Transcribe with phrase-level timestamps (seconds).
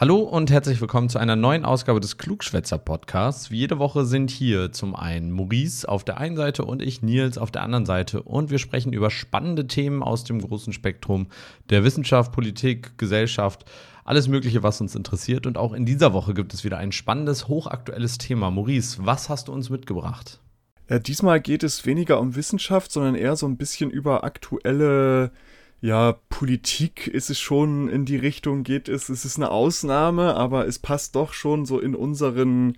[0.00, 3.50] Hallo und herzlich willkommen zu einer neuen Ausgabe des Klugschwätzer Podcasts.
[3.50, 7.36] Wie jede Woche sind hier zum einen Maurice auf der einen Seite und ich Nils
[7.36, 11.26] auf der anderen Seite und wir sprechen über spannende Themen aus dem großen Spektrum
[11.68, 13.64] der Wissenschaft, Politik, Gesellschaft,
[14.04, 15.48] alles Mögliche, was uns interessiert.
[15.48, 18.52] Und auch in dieser Woche gibt es wieder ein spannendes, hochaktuelles Thema.
[18.52, 20.38] Maurice, was hast du uns mitgebracht?
[20.86, 25.32] Äh, diesmal geht es weniger um Wissenschaft, sondern eher so ein bisschen über aktuelle
[25.80, 29.08] ja, Politik ist es schon in die Richtung geht es.
[29.08, 32.76] Es ist eine Ausnahme, aber es passt doch schon so in unseren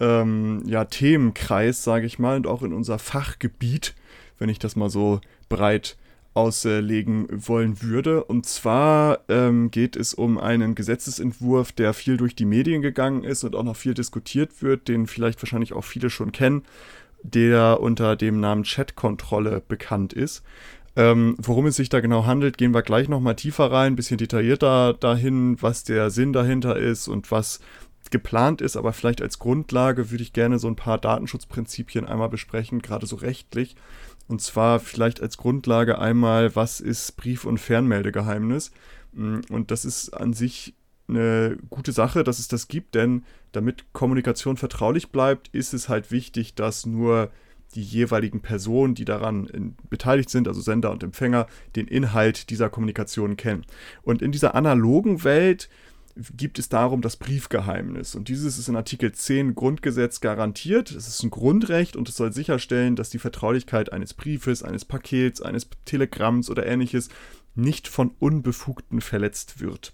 [0.00, 3.94] ähm, ja, Themenkreis, sage ich mal, und auch in unser Fachgebiet,
[4.38, 5.96] wenn ich das mal so breit
[6.34, 8.24] auslegen wollen würde.
[8.24, 13.44] Und zwar ähm, geht es um einen Gesetzesentwurf, der viel durch die Medien gegangen ist
[13.44, 16.62] und auch noch viel diskutiert wird, den vielleicht wahrscheinlich auch viele schon kennen,
[17.22, 20.42] der unter dem Namen Chatkontrolle bekannt ist.
[20.96, 24.18] Ähm, worum es sich da genau handelt, gehen wir gleich nochmal tiefer rein, ein bisschen
[24.18, 27.60] detaillierter dahin, was der Sinn dahinter ist und was
[28.10, 28.76] geplant ist.
[28.76, 33.16] Aber vielleicht als Grundlage würde ich gerne so ein paar Datenschutzprinzipien einmal besprechen, gerade so
[33.16, 33.76] rechtlich.
[34.26, 38.72] Und zwar vielleicht als Grundlage einmal, was ist Brief- und Fernmeldegeheimnis?
[39.12, 40.74] Mm, und das ist an sich
[41.08, 46.12] eine gute Sache, dass es das gibt, denn damit Kommunikation vertraulich bleibt, ist es halt
[46.12, 47.30] wichtig, dass nur
[47.74, 52.68] die jeweiligen Personen, die daran in, beteiligt sind, also Sender und Empfänger, den Inhalt dieser
[52.68, 53.64] Kommunikation kennen.
[54.02, 55.68] Und in dieser analogen Welt
[56.36, 58.14] gibt es darum das Briefgeheimnis.
[58.14, 60.90] Und dieses ist in Artikel 10 Grundgesetz garantiert.
[60.90, 65.40] Es ist ein Grundrecht und es soll sicherstellen, dass die Vertraulichkeit eines Briefes, eines Pakets,
[65.40, 67.08] eines Telegramms oder ähnliches
[67.54, 69.92] nicht von Unbefugten verletzt wird.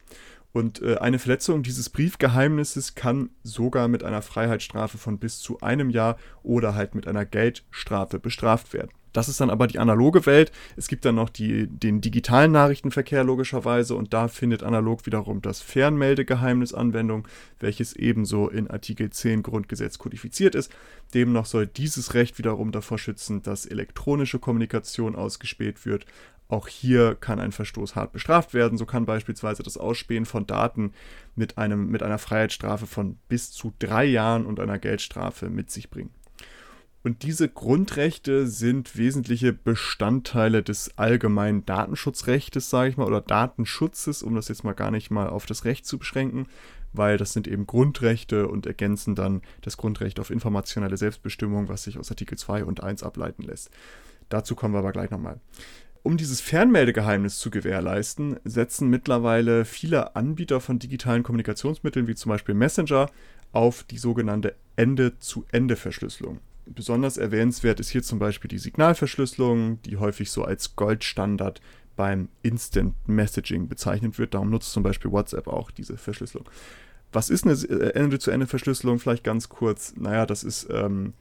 [0.56, 5.90] Und äh, eine Verletzung dieses Briefgeheimnisses kann sogar mit einer Freiheitsstrafe von bis zu einem
[5.90, 8.88] Jahr oder halt mit einer Geldstrafe bestraft werden.
[9.12, 10.52] Das ist dann aber die analoge Welt.
[10.76, 15.60] Es gibt dann noch die, den digitalen Nachrichtenverkehr logischerweise und da findet analog wiederum das
[15.60, 17.28] Fernmeldegeheimnis Anwendung,
[17.60, 20.72] welches ebenso in Artikel 10 Grundgesetz kodifiziert ist.
[21.12, 26.06] Demnach soll dieses Recht wiederum davor schützen, dass elektronische Kommunikation ausgespäht wird,
[26.48, 28.78] auch hier kann ein Verstoß hart bestraft werden.
[28.78, 30.92] So kann beispielsweise das Ausspähen von Daten
[31.34, 35.90] mit, einem, mit einer Freiheitsstrafe von bis zu drei Jahren und einer Geldstrafe mit sich
[35.90, 36.10] bringen.
[37.02, 44.34] Und diese Grundrechte sind wesentliche Bestandteile des allgemeinen Datenschutzrechtes, sage ich mal, oder Datenschutzes, um
[44.34, 46.48] das jetzt mal gar nicht mal auf das Recht zu beschränken,
[46.92, 51.96] weil das sind eben Grundrechte und ergänzen dann das Grundrecht auf informationelle Selbstbestimmung, was sich
[51.96, 53.70] aus Artikel 2 und 1 ableiten lässt.
[54.28, 55.38] Dazu kommen wir aber gleich nochmal.
[56.06, 62.54] Um dieses Fernmeldegeheimnis zu gewährleisten, setzen mittlerweile viele Anbieter von digitalen Kommunikationsmitteln, wie zum Beispiel
[62.54, 63.10] Messenger,
[63.50, 66.38] auf die sogenannte Ende-zu-Ende-Verschlüsselung.
[66.64, 71.60] Besonders erwähnenswert ist hier zum Beispiel die Signalverschlüsselung, die häufig so als Goldstandard
[71.96, 74.34] beim Instant Messaging bezeichnet wird.
[74.34, 76.48] Darum nutzt zum Beispiel WhatsApp auch diese Verschlüsselung.
[77.10, 79.00] Was ist eine äh, Ende-zu-Ende-Verschlüsselung?
[79.00, 79.94] Vielleicht ganz kurz.
[79.96, 81.14] Naja, das ist ähm,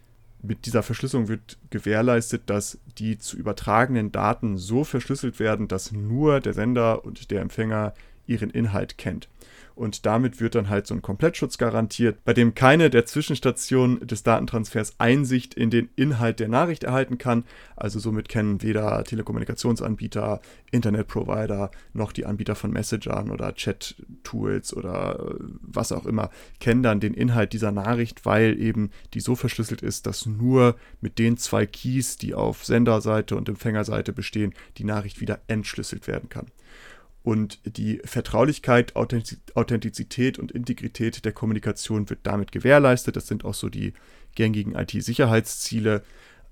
[0.47, 6.39] mit dieser Verschlüsselung wird gewährleistet, dass die zu übertragenen Daten so verschlüsselt werden, dass nur
[6.39, 7.93] der Sender und der Empfänger
[8.27, 9.27] ihren Inhalt kennt.
[9.75, 14.23] Und damit wird dann halt so ein Komplettschutz garantiert, bei dem keine der Zwischenstationen des
[14.23, 17.43] Datentransfers Einsicht in den Inhalt der Nachricht erhalten kann.
[17.75, 20.39] Also somit kennen weder Telekommunikationsanbieter,
[20.71, 26.29] Internetprovider noch die Anbieter von Messagern oder Chat-Tools oder äh, was auch immer,
[26.61, 31.19] kennen dann den Inhalt dieser Nachricht, weil eben die so verschlüsselt ist, dass nur mit
[31.19, 36.47] den zwei Keys, die auf Senderseite und Empfängerseite bestehen, die Nachricht wieder entschlüsselt werden kann.
[37.25, 43.15] Und die Vertraulichkeit, Authentizität und Integrität der Kommunikation wird damit gewährleistet.
[43.15, 43.93] Das sind auch so die
[44.35, 46.03] gängigen IT-Sicherheitsziele.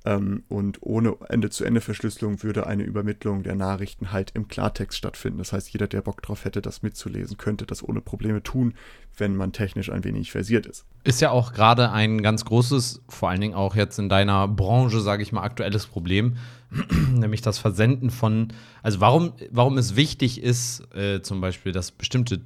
[0.06, 5.38] Ähm, und ohne Ende-zu-Ende-Verschlüsselung würde eine Übermittlung der Nachrichten halt im Klartext stattfinden.
[5.38, 8.74] Das heißt, jeder, der Bock drauf hätte, das mitzulesen, könnte das ohne Probleme tun,
[9.18, 10.86] wenn man technisch ein wenig versiert ist.
[11.04, 15.00] Ist ja auch gerade ein ganz großes, vor allen Dingen auch jetzt in deiner Branche,
[15.00, 16.36] sage ich mal, aktuelles Problem,
[17.14, 18.50] nämlich das Versenden von,
[18.82, 22.42] also warum, warum es wichtig ist, äh, zum Beispiel, dass bestimmte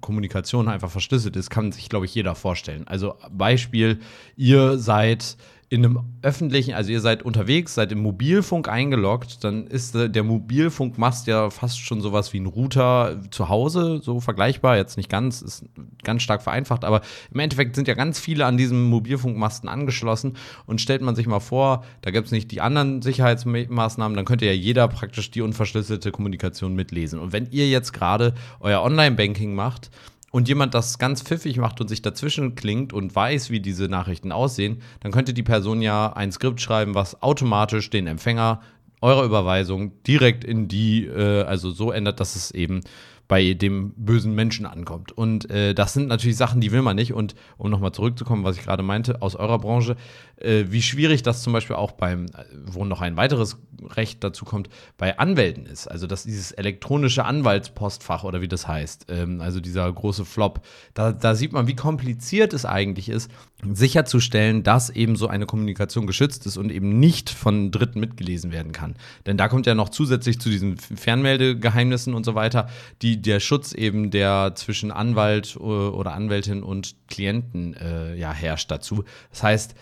[0.00, 2.86] Kommunikation einfach verschlüsselt ist, kann sich, glaube ich, jeder vorstellen.
[2.86, 4.00] Also Beispiel,
[4.36, 5.36] ihr seid
[5.68, 11.26] in einem öffentlichen, also ihr seid unterwegs, seid im Mobilfunk eingeloggt, dann ist der Mobilfunkmast
[11.26, 15.64] ja fast schon sowas wie ein Router zu Hause, so vergleichbar, jetzt nicht ganz, ist
[16.02, 17.00] ganz stark vereinfacht, aber
[17.32, 21.40] im Endeffekt sind ja ganz viele an diesem Mobilfunkmasten angeschlossen und stellt man sich mal
[21.40, 26.12] vor, da gibt es nicht die anderen Sicherheitsmaßnahmen, dann könnte ja jeder praktisch die unverschlüsselte
[26.12, 27.18] Kommunikation mitlesen.
[27.18, 29.90] Und wenn ihr jetzt gerade euer Online-Banking macht,
[30.34, 34.32] und jemand das ganz pfiffig macht und sich dazwischen klingt und weiß, wie diese Nachrichten
[34.32, 38.60] aussehen, dann könnte die Person ja ein Skript schreiben, was automatisch den Empfänger
[39.00, 42.80] eurer Überweisung direkt in die, äh, also so ändert, dass es eben
[43.28, 45.12] bei dem bösen Menschen ankommt.
[45.12, 47.12] Und äh, das sind natürlich Sachen, die will man nicht.
[47.12, 49.94] Und um nochmal zurückzukommen, was ich gerade meinte, aus eurer Branche,
[50.36, 52.26] äh, wie schwierig das zum Beispiel auch beim,
[52.64, 55.86] wo noch ein weiteres Recht dazu kommt, bei Anwälten ist.
[55.88, 60.64] Also dass dieses elektronische Anwaltspostfach oder wie das heißt, ähm, also dieser große Flop,
[60.94, 63.30] da, da sieht man, wie kompliziert es eigentlich ist,
[63.72, 68.72] sicherzustellen, dass eben so eine Kommunikation geschützt ist und eben nicht von Dritten mitgelesen werden
[68.72, 68.96] kann.
[69.26, 72.68] Denn da kommt ja noch zusätzlich zu diesen Fernmeldegeheimnissen und so weiter,
[73.02, 78.70] die, der Schutz eben, der zwischen Anwalt äh, oder Anwältin und Klienten äh, ja, herrscht
[78.70, 79.04] dazu.
[79.30, 79.74] Das heißt,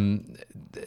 [0.00, 0.24] ähm,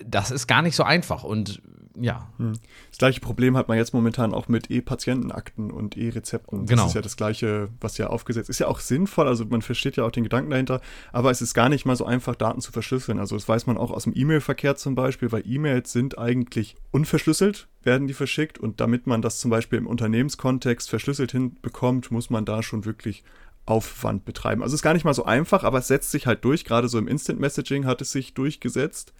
[0.05, 1.61] das ist gar nicht so einfach und
[1.99, 2.27] ja.
[2.37, 2.53] Hm.
[2.89, 6.65] Das gleiche Problem hat man jetzt momentan auch mit E-Patientenakten und E-Rezepten.
[6.65, 6.83] Genau.
[6.83, 8.55] Das ist ja das gleiche, was ja aufgesetzt ist.
[8.55, 10.81] Ist ja auch sinnvoll, also man versteht ja auch den Gedanken dahinter,
[11.11, 13.19] aber es ist gar nicht mal so einfach, Daten zu verschlüsseln.
[13.19, 17.67] Also das weiß man auch aus dem E-Mail-Verkehr zum Beispiel, weil E-Mails sind eigentlich unverschlüsselt,
[17.83, 22.45] werden die verschickt und damit man das zum Beispiel im Unternehmenskontext verschlüsselt hinbekommt, muss man
[22.45, 23.23] da schon wirklich
[23.65, 24.61] Aufwand betreiben.
[24.61, 26.65] Also es ist gar nicht mal so einfach, aber es setzt sich halt durch.
[26.65, 29.13] Gerade so im Instant Messaging hat es sich durchgesetzt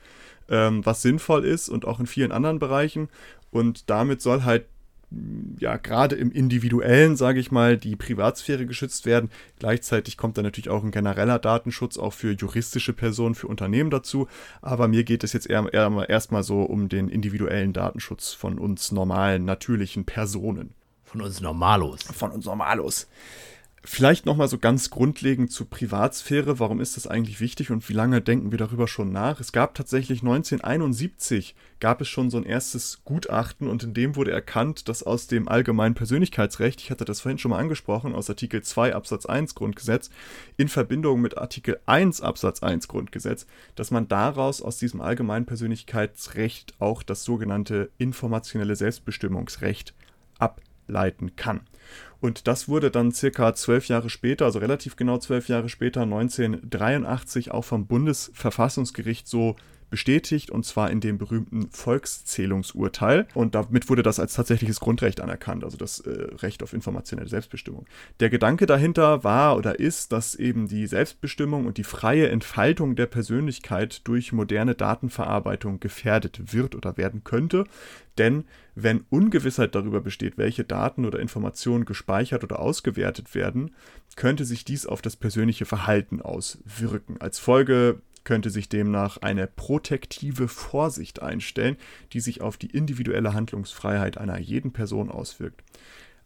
[0.50, 3.10] ähm, was sinnvoll ist und auch in vielen anderen Bereichen.
[3.52, 4.66] Und damit soll halt
[5.60, 9.30] ja, gerade im Individuellen, sage ich mal, die Privatsphäre geschützt werden.
[9.60, 14.28] Gleichzeitig kommt da natürlich auch ein genereller Datenschutz auch für juristische Personen, für Unternehmen dazu.
[14.64, 18.92] Aber mir geht es jetzt eher, eher erstmal so um den individuellen Datenschutz von uns
[18.92, 20.74] normalen, natürlichen Personen.
[21.04, 22.02] Von uns Normalos.
[22.02, 23.08] Von uns Normalos.
[23.86, 26.58] Vielleicht nochmal so ganz grundlegend zur Privatsphäre.
[26.58, 29.42] Warum ist das eigentlich wichtig und wie lange denken wir darüber schon nach?
[29.42, 34.32] Es gab tatsächlich 1971 gab es schon so ein erstes Gutachten und in dem wurde
[34.32, 38.62] erkannt, dass aus dem allgemeinen Persönlichkeitsrecht, ich hatte das vorhin schon mal angesprochen, aus Artikel
[38.62, 40.10] 2 Absatz 1 Grundgesetz,
[40.56, 46.74] in Verbindung mit Artikel 1 Absatz 1 Grundgesetz, dass man daraus aus diesem allgemeinen Persönlichkeitsrecht
[46.80, 49.94] auch das sogenannte informationelle Selbstbestimmungsrecht
[50.84, 51.62] ableiten kann.
[52.20, 57.52] Und das wurde dann circa zwölf Jahre später, also relativ genau zwölf Jahre später, 1983,
[57.52, 59.58] auch vom Bundesverfassungsgericht so
[59.94, 63.28] bestätigt, und zwar in dem berühmten Volkszählungsurteil.
[63.36, 67.86] Und damit wurde das als tatsächliches Grundrecht anerkannt, also das äh, Recht auf informationelle Selbstbestimmung.
[68.20, 73.06] Der Gedanke dahinter war oder ist, dass eben die Selbstbestimmung und die freie Entfaltung der
[73.06, 77.66] Persönlichkeit durch moderne Datenverarbeitung gefährdet wird oder werden könnte.
[78.18, 83.76] Denn wenn Ungewissheit darüber besteht, welche Daten oder Informationen gespeichert oder ausgewertet werden,
[84.16, 87.18] könnte sich dies auf das persönliche Verhalten auswirken.
[87.20, 91.78] Als Folge könnte sich demnach eine protektive Vorsicht einstellen,
[92.14, 95.64] die sich auf die individuelle Handlungsfreiheit einer jeden Person auswirkt.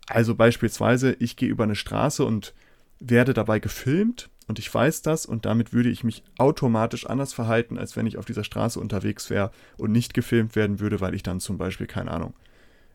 [0.08, 2.54] Also beispielsweise, ich gehe über eine Straße und
[3.00, 7.78] werde dabei gefilmt und ich weiß das und damit würde ich mich automatisch anders verhalten,
[7.78, 11.24] als wenn ich auf dieser Straße unterwegs wäre und nicht gefilmt werden würde, weil ich
[11.24, 12.34] dann zum Beispiel, keine Ahnung,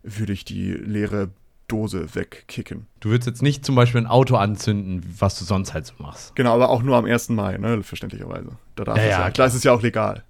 [0.03, 1.31] würde ich die leere
[1.73, 2.87] Dose wegkicken.
[3.01, 6.37] Du würdest jetzt nicht zum Beispiel ein Auto anzünden, was du sonst halt so machst.
[6.37, 7.31] Genau, aber auch nur am 1.
[7.31, 8.51] Mai, ne, verständlicherweise.
[8.77, 10.23] Da darf ja, ja, klar, ist es ja auch legal.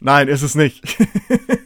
[0.00, 0.82] Nein, ist es nicht.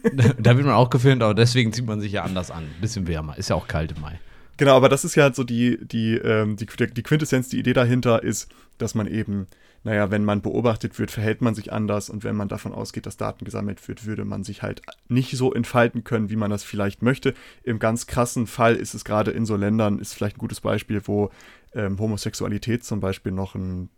[0.39, 2.63] da wird man auch gefilmt, aber deswegen zieht man sich ja anders an.
[2.79, 3.37] Bisschen wärmer.
[3.37, 4.19] Ist ja auch kalt im Mai.
[4.57, 7.73] Genau, aber das ist ja halt so die, die, ähm, die, die Quintessenz, die Idee
[7.73, 9.47] dahinter ist, dass man eben,
[9.85, 13.17] naja, wenn man beobachtet wird, verhält man sich anders und wenn man davon ausgeht, dass
[13.17, 17.03] Daten gesammelt wird, würde man sich halt nicht so entfalten können, wie man das vielleicht
[17.03, 17.35] möchte.
[17.63, 21.01] Im ganz krassen Fall ist es gerade in so Ländern, ist vielleicht ein gutes Beispiel,
[21.05, 21.29] wo
[21.73, 23.89] ähm, Homosexualität zum Beispiel noch ein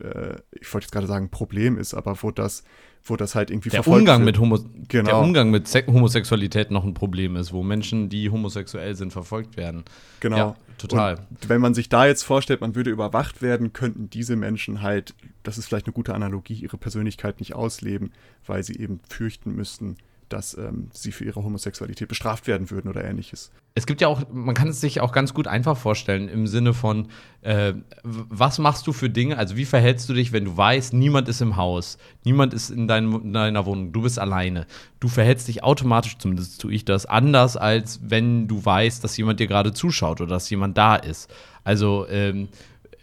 [0.00, 2.64] äh, ich wollte jetzt gerade sagen, Problem ist, aber wo das,
[3.08, 4.26] wo das halt irgendwie der Umgang wird.
[4.26, 4.58] mit Homo
[4.88, 5.04] genau.
[5.04, 9.56] Der Umgang mit Se Homosexualität noch ein Problem ist, wo Menschen, die homosexuell sind, verfolgt
[9.56, 9.84] werden.
[10.20, 10.36] Genau.
[10.36, 11.26] Ja, total.
[11.30, 15.14] Und wenn man sich da jetzt vorstellt, man würde überwacht werden, könnten diese Menschen halt,
[15.44, 18.12] das ist vielleicht eine gute Analogie, ihre Persönlichkeit nicht ausleben,
[18.44, 19.96] weil sie eben fürchten müssten,
[20.28, 23.50] dass ähm, sie für ihre Homosexualität bestraft werden würden oder ähnliches.
[23.74, 26.74] Es gibt ja auch, man kann es sich auch ganz gut einfach vorstellen im Sinne
[26.74, 27.08] von,
[27.42, 31.28] äh, was machst du für Dinge, also wie verhältst du dich, wenn du weißt, niemand
[31.28, 34.66] ist im Haus, niemand ist in, dein, in deiner Wohnung, du bist alleine.
[34.98, 39.40] Du verhältst dich automatisch, zumindest tue ich das, anders, als wenn du weißt, dass jemand
[39.40, 41.30] dir gerade zuschaut oder dass jemand da ist.
[41.64, 42.48] Also, ähm,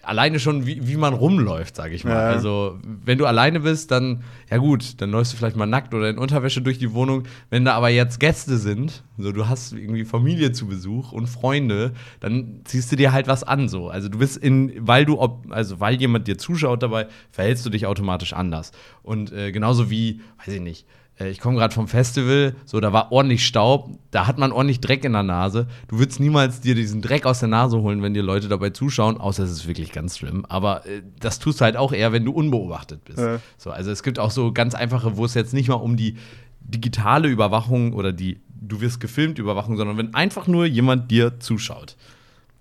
[0.04, 2.12] alleine schon, wie, wie man rumläuft, sage ich mal.
[2.12, 2.30] Ja.
[2.30, 6.10] Also, wenn du alleine bist, dann, ja gut, dann läufst du vielleicht mal nackt oder
[6.10, 7.24] in Unterwäsche durch die Wohnung.
[7.50, 11.94] Wenn da aber jetzt Gäste sind, so du hast irgendwie Familie zu Besuch und Freunde,
[12.20, 13.90] dann ziehst du dir halt was an, so.
[13.90, 15.20] Also, du bist in, weil du,
[15.50, 18.72] also, weil jemand dir zuschaut dabei, verhältst du dich automatisch anders.
[19.02, 20.86] Und äh, genauso wie, weiß ich nicht,
[21.20, 25.06] ich komme gerade vom Festival, so, da war ordentlich Staub, da hat man ordentlich Dreck
[25.06, 25.68] in der Nase.
[25.88, 29.18] Du würdest niemals dir diesen Dreck aus der Nase holen, wenn dir Leute dabei zuschauen,
[29.18, 30.46] außer es ist wirklich ganz schlimm.
[30.50, 33.20] Aber äh, das tust du halt auch eher, wenn du unbeobachtet bist.
[33.20, 33.40] Ja.
[33.58, 36.18] So, also es gibt auch so ganz einfache, wo es jetzt nicht mal um die
[36.62, 41.98] digitale Überwachung oder die du wirst gefilmt Überwachung, sondern wenn einfach nur jemand dir zuschaut.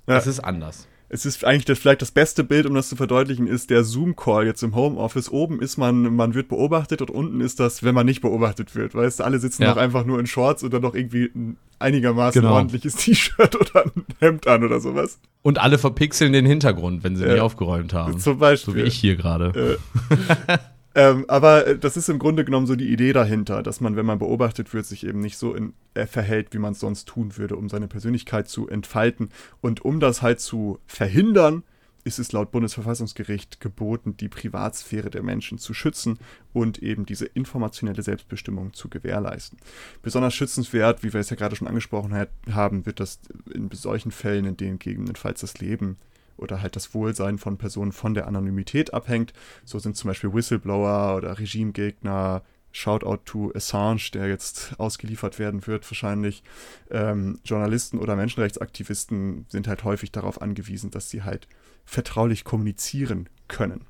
[0.08, 0.14] Ja.
[0.14, 3.46] Das ist anders es ist eigentlich das, vielleicht das beste Bild, um das zu verdeutlichen,
[3.46, 5.30] ist der Zoom-Call jetzt im Homeoffice.
[5.30, 8.94] Oben ist man, man wird beobachtet und unten ist das, wenn man nicht beobachtet wird.
[8.94, 9.70] Weißt du, alle sitzen ja.
[9.70, 12.54] noch einfach nur in Shorts oder noch irgendwie ein einigermaßen genau.
[12.54, 15.18] ordentliches T-Shirt oder ein Hemd an oder sowas.
[15.42, 17.32] Und alle verpixeln den Hintergrund, wenn sie ja.
[17.32, 18.18] nicht aufgeräumt haben.
[18.18, 18.72] Zum Beispiel.
[18.72, 19.78] So wie ich hier gerade.
[20.08, 20.58] Äh.
[20.94, 24.06] Ähm, aber äh, das ist im Grunde genommen so die Idee dahinter, dass man, wenn
[24.06, 27.36] man beobachtet wird, sich eben nicht so in, äh, verhält, wie man es sonst tun
[27.36, 29.30] würde, um seine Persönlichkeit zu entfalten.
[29.60, 31.62] Und um das halt zu verhindern,
[32.04, 36.18] ist es laut Bundesverfassungsgericht geboten, die Privatsphäre der Menschen zu schützen
[36.52, 39.58] und eben diese informationelle Selbstbestimmung zu gewährleisten.
[40.02, 43.20] Besonders schützenswert, wie wir es ja gerade schon angesprochen haben, wird das
[43.54, 45.96] in solchen Fällen, in denen gegebenenfalls das Leben
[46.36, 49.32] oder halt das Wohlsein von Personen von der Anonymität abhängt.
[49.64, 55.88] So sind zum Beispiel Whistleblower oder Regimegegner, Shoutout to Assange, der jetzt ausgeliefert werden wird,
[55.90, 56.42] wahrscheinlich.
[56.90, 61.48] Ähm, Journalisten oder Menschenrechtsaktivisten sind halt häufig darauf angewiesen, dass sie halt
[61.84, 63.84] vertraulich kommunizieren können.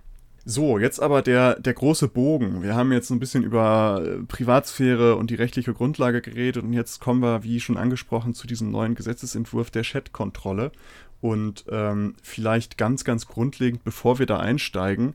[0.44, 2.62] So, jetzt aber der, der große Bogen.
[2.64, 7.00] Wir haben jetzt ein bisschen über äh, Privatsphäre und die rechtliche Grundlage geredet und jetzt
[7.00, 10.72] kommen wir, wie schon angesprochen, zu diesem neuen Gesetzesentwurf der Chat-Kontrolle.
[11.22, 15.14] Und ähm, vielleicht ganz, ganz grundlegend, bevor wir da einsteigen,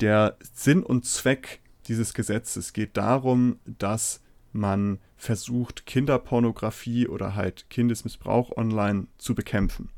[0.00, 4.20] der Sinn und Zweck dieses Gesetzes geht darum, dass
[4.52, 9.90] man versucht, Kinderpornografie oder halt Kindesmissbrauch online zu bekämpfen.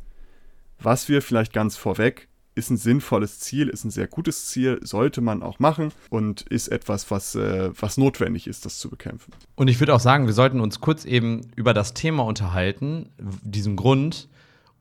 [0.78, 5.22] Was wir vielleicht ganz vorweg ist ein sinnvolles Ziel, ist ein sehr gutes Ziel, sollte
[5.22, 9.32] man auch machen und ist etwas, was, äh, was notwendig ist, das zu bekämpfen.
[9.54, 13.08] Und ich würde auch sagen, wir sollten uns kurz eben über das Thema unterhalten,
[13.42, 14.28] diesen Grund,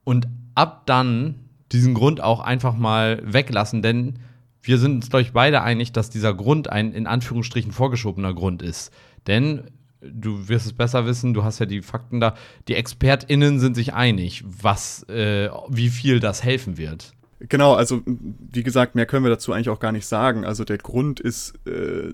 [0.06, 1.36] und ab dann
[1.72, 4.20] diesen Grund auch einfach mal weglassen, denn
[4.62, 8.64] wir sind uns, glaube ich, beide einig, dass dieser Grund ein in Anführungsstrichen vorgeschobener Grund
[8.64, 8.92] ist.
[9.28, 9.70] Denn
[10.02, 12.36] du wirst es besser wissen, du hast ja die Fakten da.
[12.68, 17.14] Die ExpertInnen sind sich einig, was, äh, wie viel das helfen wird.
[17.40, 20.46] Genau, also wie gesagt, mehr können wir dazu eigentlich auch gar nicht sagen.
[20.46, 22.12] Also der Grund ist, äh,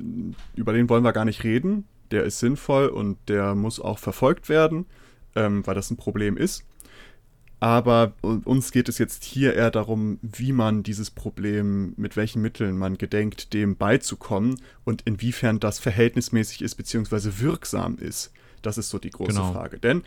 [0.55, 1.85] über den wollen wir gar nicht reden.
[2.09, 4.85] Der ist sinnvoll und der muss auch verfolgt werden,
[5.35, 6.65] ähm, weil das ein Problem ist.
[7.61, 12.75] Aber uns geht es jetzt hier eher darum, wie man dieses Problem, mit welchen Mitteln
[12.75, 17.33] man gedenkt, dem beizukommen und inwiefern das verhältnismäßig ist bzw.
[17.37, 18.31] wirksam ist.
[18.63, 19.53] Das ist so die große genau.
[19.53, 19.77] Frage.
[19.77, 20.01] Denn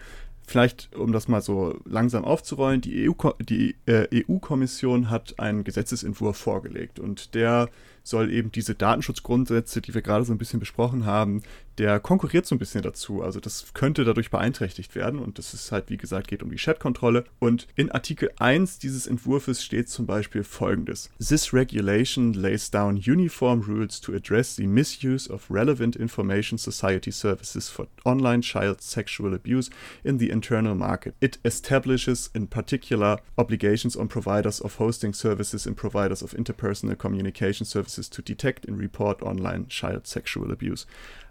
[0.44, 6.98] vielleicht, um das mal so langsam aufzurollen, die EU-Kommission äh, EU hat einen Gesetzesentwurf vorgelegt
[6.98, 7.68] und der
[8.02, 11.42] soll eben diese Datenschutzgrundsätze, die wir gerade so ein bisschen besprochen haben,
[11.78, 13.22] der konkurriert so ein bisschen dazu.
[13.22, 16.56] Also das könnte dadurch beeinträchtigt werden und das ist halt, wie gesagt, geht um die
[16.56, 17.24] Chatkontrolle.
[17.38, 21.10] Und in Artikel 1 dieses Entwurfs steht zum Beispiel folgendes.
[21.18, 27.68] This regulation lays down uniform rules to address the misuse of relevant information society services
[27.68, 29.70] for online child sexual abuse
[30.02, 31.14] in the internal market.
[31.20, 37.66] It establishes in particular obligations on providers of hosting services and providers of interpersonal communication
[37.66, 40.86] services to detect and report online child sexual abuse.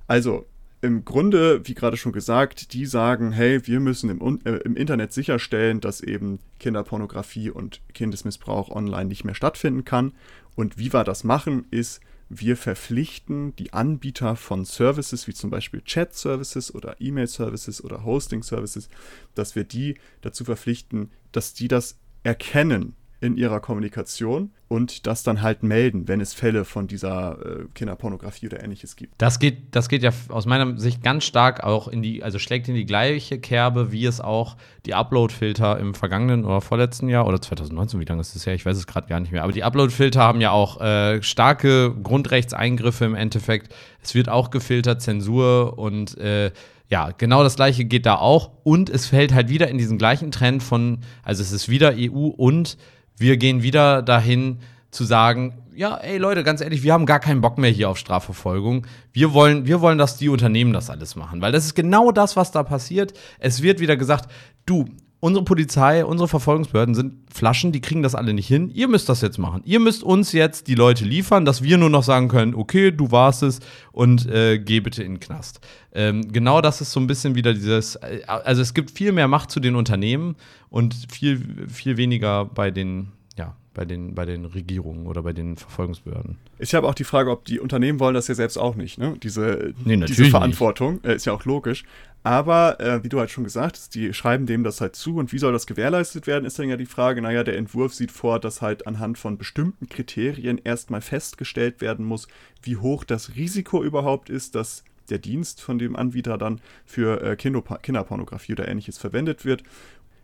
[0.07, 0.45] Also
[0.81, 5.13] im Grunde, wie gerade schon gesagt, die sagen, hey, wir müssen im, äh, im, Internet
[5.13, 10.12] sicherstellen, dass eben Kinderpornografie und Kindesmissbrauch online nicht mehr stattfinden kann.
[10.55, 15.81] Und wie wir das machen, ist, wir verpflichten die Anbieter von Services, wie zum Beispiel
[15.81, 18.89] Chat-Services oder E-Mail-Services oder Hosting-Services,
[19.36, 25.42] dass wir die dazu verpflichten, dass die das erkennen in ihrer Kommunikation und das dann
[25.42, 29.13] halt melden, wenn es Fälle von dieser äh, Kinderpornografie oder ähnliches gibt.
[29.18, 32.68] Das geht, das geht ja aus meiner Sicht ganz stark auch in die, also schlägt
[32.68, 37.42] in die gleiche Kerbe, wie es auch die Upload-Filter im vergangenen oder vorletzten Jahr oder
[37.42, 38.56] 2019, wie lange ist das her?
[38.56, 39.44] Ich weiß es gerade gar nicht mehr.
[39.44, 43.74] Aber die Upload-Filter haben ja auch äh, starke Grundrechtseingriffe im Endeffekt.
[44.01, 46.51] Es wird auch gefiltert, Zensur und äh,
[46.89, 48.51] ja, genau das gleiche geht da auch.
[48.63, 52.27] Und es fällt halt wieder in diesen gleichen Trend von, also es ist wieder EU
[52.27, 52.77] und
[53.24, 54.60] wir gehen wieder dahin
[54.92, 57.98] zu sagen, ja, ey Leute, ganz ehrlich, wir haben gar keinen Bock mehr hier auf
[57.98, 58.86] Strafverfolgung.
[59.12, 62.36] Wir wollen, wir wollen, dass die Unternehmen das alles machen, weil das ist genau das,
[62.36, 63.13] was da passiert.
[63.39, 64.30] Es wird wieder gesagt,
[64.65, 64.86] du,
[65.24, 68.70] unsere Polizei, unsere Verfolgungsbehörden sind Flaschen, die kriegen das alle nicht hin.
[68.74, 69.62] Ihr müsst das jetzt machen.
[69.63, 73.10] Ihr müsst uns jetzt die Leute liefern, dass wir nur noch sagen können, okay, du
[73.10, 73.62] warst es
[73.94, 75.62] und äh, geh bitte in den Knast.
[75.94, 79.30] Ähm, genau das ist so ein bisschen wieder dieses, äh, also es gibt viel mehr
[79.30, 80.36] Macht zu den Unternehmen
[80.70, 85.56] und viel, viel weniger bei den, ja, bei den, bei den Regierungen oder bei den
[85.56, 86.38] Verfolgungsbehörden.
[86.60, 89.15] Ich habe auch die Frage, ob die Unternehmen wollen das ja selbst auch nicht, ne?
[89.24, 91.00] Diese, nee, diese Verantwortung.
[91.03, 91.86] Äh, ist ja auch logisch.
[92.24, 95.18] Aber, äh, wie du halt schon gesagt hast, die schreiben dem das halt zu.
[95.18, 98.12] Und wie soll das gewährleistet werden, ist dann ja die Frage, naja, der Entwurf sieht
[98.12, 102.27] vor, dass halt anhand von bestimmten Kriterien erstmal festgestellt werden muss,
[102.62, 107.36] wie hoch das Risiko überhaupt ist, dass der Dienst von dem Anbieter dann für äh,
[107.36, 109.63] Kinderpornografie oder ähnliches verwendet wird.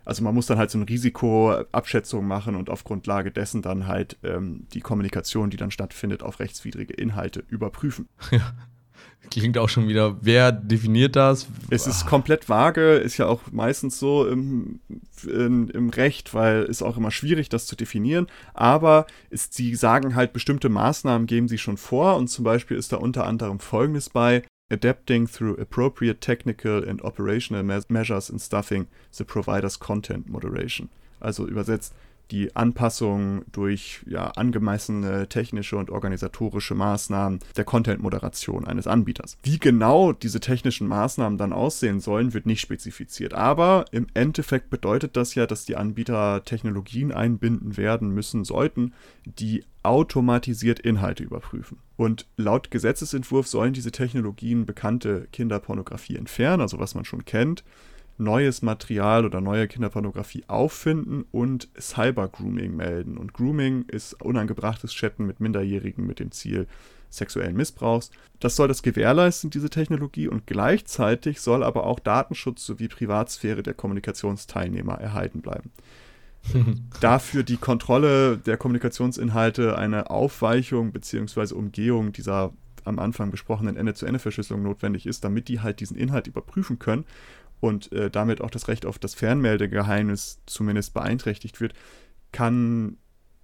[0.05, 4.17] Also man muss dann halt so eine Risikoabschätzung machen und auf Grundlage dessen dann halt
[4.23, 8.07] ähm, die Kommunikation, die dann stattfindet, auf rechtswidrige Inhalte überprüfen.
[8.31, 8.53] Ja.
[9.31, 11.47] Klingt auch schon wieder, wer definiert das?
[11.69, 14.79] Es ist komplett vage, ist ja auch meistens so im,
[15.23, 18.27] in, im Recht, weil es auch immer schwierig, das zu definieren.
[18.53, 22.91] Aber ist, sie sagen halt, bestimmte Maßnahmen geben sie schon vor und zum Beispiel ist
[22.91, 24.43] da unter anderem Folgendes bei.
[24.71, 30.89] Adapting through appropriate technical and operational measures in stuffing the provider's content moderation.
[31.19, 31.93] Also übersetzt,
[32.31, 39.37] die Anpassung durch ja, angemessene technische und organisatorische Maßnahmen der Content-Moderation eines Anbieters.
[39.43, 43.33] Wie genau diese technischen Maßnahmen dann aussehen sollen, wird nicht spezifiziert.
[43.33, 48.93] Aber im Endeffekt bedeutet das ja, dass die Anbieter Technologien einbinden werden müssen sollten,
[49.25, 51.77] die automatisiert Inhalte überprüfen.
[51.95, 57.63] Und laut Gesetzesentwurf sollen diese Technologien bekannte Kinderpornografie entfernen, also was man schon kennt
[58.19, 63.17] neues Material oder neue Kinderpornografie auffinden und Cyber-Grooming melden.
[63.17, 66.67] Und Grooming ist unangebrachtes Chatten mit Minderjährigen mit dem Ziel
[67.09, 68.11] sexuellen Missbrauchs.
[68.39, 73.73] Das soll das gewährleisten, diese Technologie, und gleichzeitig soll aber auch Datenschutz sowie Privatsphäre der
[73.73, 75.71] Kommunikationsteilnehmer erhalten bleiben.
[77.01, 81.53] Dafür die Kontrolle der Kommunikationsinhalte eine Aufweichung bzw.
[81.53, 82.53] Umgehung dieser
[82.85, 87.05] am Anfang besprochenen Ende-zu-Ende-Verschlüsselung notwendig ist, damit die halt diesen Inhalt überprüfen können
[87.59, 91.73] und äh, damit auch das Recht auf das Fernmeldegeheimnis zumindest beeinträchtigt wird,
[92.31, 92.97] kann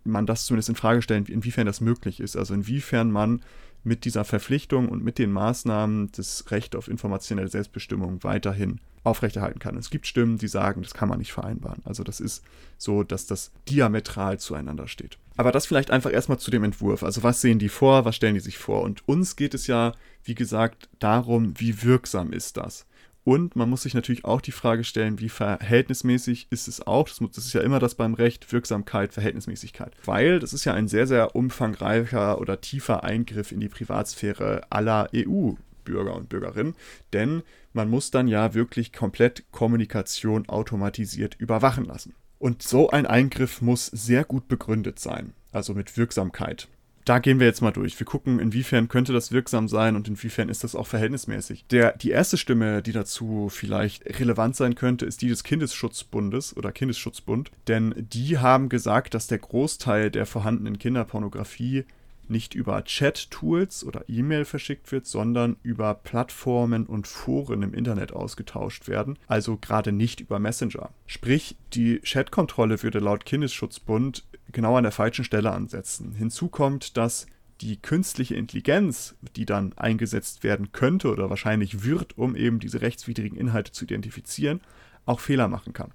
[0.03, 2.35] man das zumindest in Frage stellen, inwiefern das möglich ist.
[2.35, 3.41] Also inwiefern man
[3.83, 9.77] mit dieser Verpflichtung und mit den Maßnahmen das Recht auf informationelle Selbstbestimmung weiterhin aufrechterhalten kann.
[9.77, 11.81] Es gibt Stimmen, die sagen, das kann man nicht vereinbaren.
[11.85, 12.43] Also das ist
[12.77, 15.19] so, dass das diametral zueinander steht.
[15.37, 17.03] Aber das vielleicht einfach erstmal zu dem Entwurf.
[17.03, 18.81] Also was sehen die vor, was stellen die sich vor?
[18.81, 19.93] Und uns geht es ja,
[20.23, 22.87] wie gesagt, darum, wie wirksam ist das?
[23.25, 27.19] Und man muss sich natürlich auch die Frage stellen, wie verhältnismäßig ist es auch, das,
[27.19, 29.93] ist ja immer das beim Recht, Wirksamkeit, Verhältnismäßigkeit.
[30.05, 35.09] Weil das ist ja ein sehr, sehr umfangreicher oder tiefer Eingriff in die Privatsphäre aller
[35.15, 36.75] EU-Bürger und Bürgerinnen.
[37.13, 37.41] Denn
[37.73, 42.13] man muss dann ja wirklich komplett Kommunikation automatisiert überwachen lassen.
[42.37, 46.67] Und so ein Eingriff muss sehr gut begründet sein, also mit Wirksamkeit
[47.05, 47.99] da gehen wir jetzt mal durch.
[47.99, 51.65] Wir gucken, inwiefern könnte das wirksam sein und inwiefern ist das auch verhältnismäßig.
[51.69, 56.71] Der, die erste Stimme, die dazu vielleicht relevant sein könnte, ist die des Kindesschutzbundes oder
[56.71, 57.51] Kindesschutzbund.
[57.67, 61.85] Denn die haben gesagt, dass der Großteil der vorhandenen Kinderpornografie
[62.27, 68.87] nicht über Chat-Tools oder E-Mail verschickt wird, sondern über Plattformen und Foren im Internet ausgetauscht
[68.87, 70.89] werden, also gerade nicht über Messenger.
[71.05, 76.13] Sprich, die Chat-Kontrolle würde laut Kindesschutzbund genau an der falschen Stelle ansetzen.
[76.13, 77.27] Hinzu kommt, dass
[77.61, 83.37] die künstliche Intelligenz, die dann eingesetzt werden könnte oder wahrscheinlich wird, um eben diese rechtswidrigen
[83.37, 84.61] Inhalte zu identifizieren,
[85.05, 85.91] auch Fehler machen kann.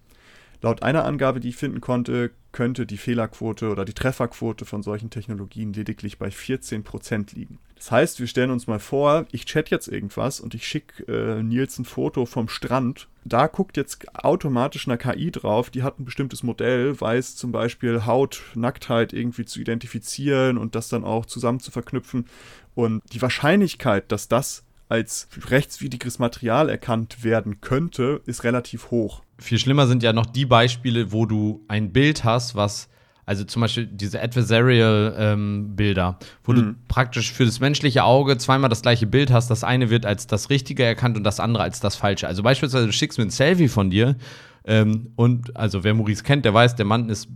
[0.63, 5.09] Laut einer Angabe, die ich finden konnte, könnte die Fehlerquote oder die Trefferquote von solchen
[5.09, 7.59] Technologien lediglich bei 14% liegen.
[7.77, 11.43] Das heißt, wir stellen uns mal vor, ich chat jetzt irgendwas und ich schicke äh,
[11.43, 13.09] Nils ein Foto vom Strand.
[13.25, 18.05] Da guckt jetzt automatisch eine KI drauf, die hat ein bestimmtes Modell, weiß zum Beispiel
[18.05, 22.27] Haut, Nacktheit irgendwie zu identifizieren und das dann auch zusammen zu verknüpfen.
[22.75, 29.23] Und die Wahrscheinlichkeit, dass das als rechtswidriges Material erkannt werden könnte, ist relativ hoch.
[29.41, 32.89] Viel schlimmer sind ja noch die Beispiele, wo du ein Bild hast, was,
[33.27, 36.57] also zum Beispiel diese Adversarial-Bilder, ähm, wo mhm.
[36.57, 39.51] du praktisch für das menschliche Auge zweimal das gleiche Bild hast.
[39.51, 42.29] Das eine wird als das Richtige erkannt und das andere als das Falsche.
[42.29, 44.17] Also beispielsweise du schickst mir ein Selfie von dir
[44.65, 47.29] ähm, und also wer Maurice kennt, der weiß, der Mann ist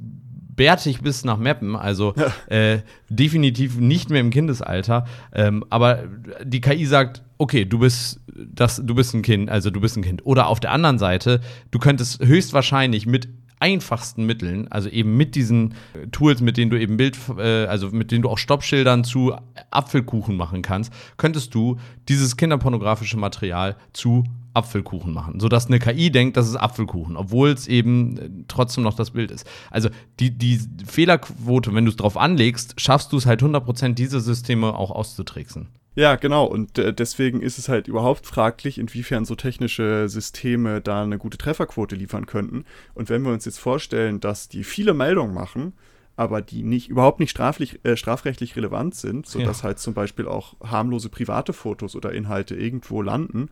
[0.56, 2.14] bärtig bis nach Meppen, also
[2.48, 5.06] äh, definitiv nicht mehr im Kindesalter.
[5.32, 6.04] Ähm, aber
[6.44, 10.02] die KI sagt, okay, du bist das, du bist ein Kind, also du bist ein
[10.02, 10.24] Kind.
[10.24, 13.28] Oder auf der anderen Seite, du könntest höchstwahrscheinlich mit
[13.60, 15.74] einfachsten Mitteln, also eben mit diesen
[16.10, 19.34] Tools, mit denen du eben Bild, äh, also mit denen du auch Stoppschildern zu
[19.70, 21.76] Apfelkuchen machen kannst, könntest du
[22.08, 27.68] dieses kinderpornografische Material zu Apfelkuchen machen, sodass eine KI denkt, das ist Apfelkuchen, obwohl es
[27.68, 29.46] eben äh, trotzdem noch das Bild ist.
[29.70, 34.20] Also die, die Fehlerquote, wenn du es drauf anlegst, schaffst du es halt 100% diese
[34.20, 35.68] Systeme auch auszutricksen.
[35.96, 36.44] Ja, genau.
[36.44, 41.38] Und äh, deswegen ist es halt überhaupt fraglich, inwiefern so technische Systeme da eine gute
[41.38, 42.64] Trefferquote liefern könnten.
[42.94, 45.74] Und wenn wir uns jetzt vorstellen, dass die viele Meldungen machen,
[46.16, 49.64] aber die nicht überhaupt nicht straflich, äh, strafrechtlich relevant sind, sodass ja.
[49.64, 53.48] halt zum Beispiel auch harmlose private Fotos oder Inhalte irgendwo landen,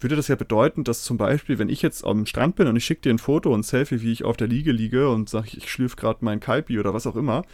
[0.00, 2.84] würde das ja bedeuten, dass zum Beispiel, wenn ich jetzt am Strand bin und ich
[2.84, 5.50] schicke dir ein Foto und ein Selfie, wie ich auf der Liege liege und sage,
[5.56, 7.44] ich schlürfe gerade mein Kalpi oder was auch immer,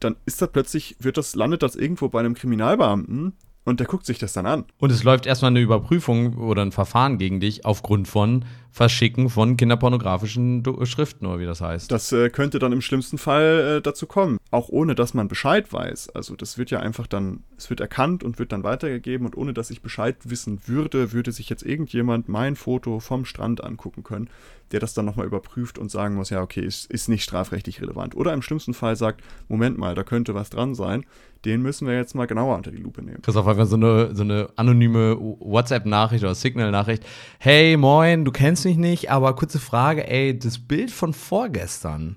[0.00, 3.32] dann ist das plötzlich, wird das, landet das irgendwo bei einem Kriminalbeamten
[3.64, 4.64] und der guckt sich das dann an.
[4.78, 9.56] Und es läuft erstmal eine Überprüfung oder ein Verfahren gegen dich aufgrund von, Verschicken von
[9.56, 11.92] kinderpornografischen Schriften oder wie das heißt.
[11.92, 15.72] Das äh, könnte dann im schlimmsten Fall äh, dazu kommen, auch ohne dass man Bescheid
[15.72, 16.08] weiß.
[16.08, 19.54] Also das wird ja einfach dann, es wird erkannt und wird dann weitergegeben und ohne
[19.54, 24.28] dass ich Bescheid wissen würde, würde sich jetzt irgendjemand mein Foto vom Strand angucken können,
[24.72, 28.16] der das dann nochmal überprüft und sagen muss, ja okay, ist, ist nicht strafrechtlich relevant.
[28.16, 31.04] Oder im schlimmsten Fall sagt, Moment mal, da könnte was dran sein
[31.44, 33.20] den müssen wir jetzt mal genauer unter die Lupe nehmen.
[33.22, 37.04] Christoph, einfach so eine, so eine anonyme WhatsApp-Nachricht oder Signal-Nachricht.
[37.38, 42.16] Hey, moin, du kennst mich nicht, aber kurze Frage, ey, das Bild von vorgestern,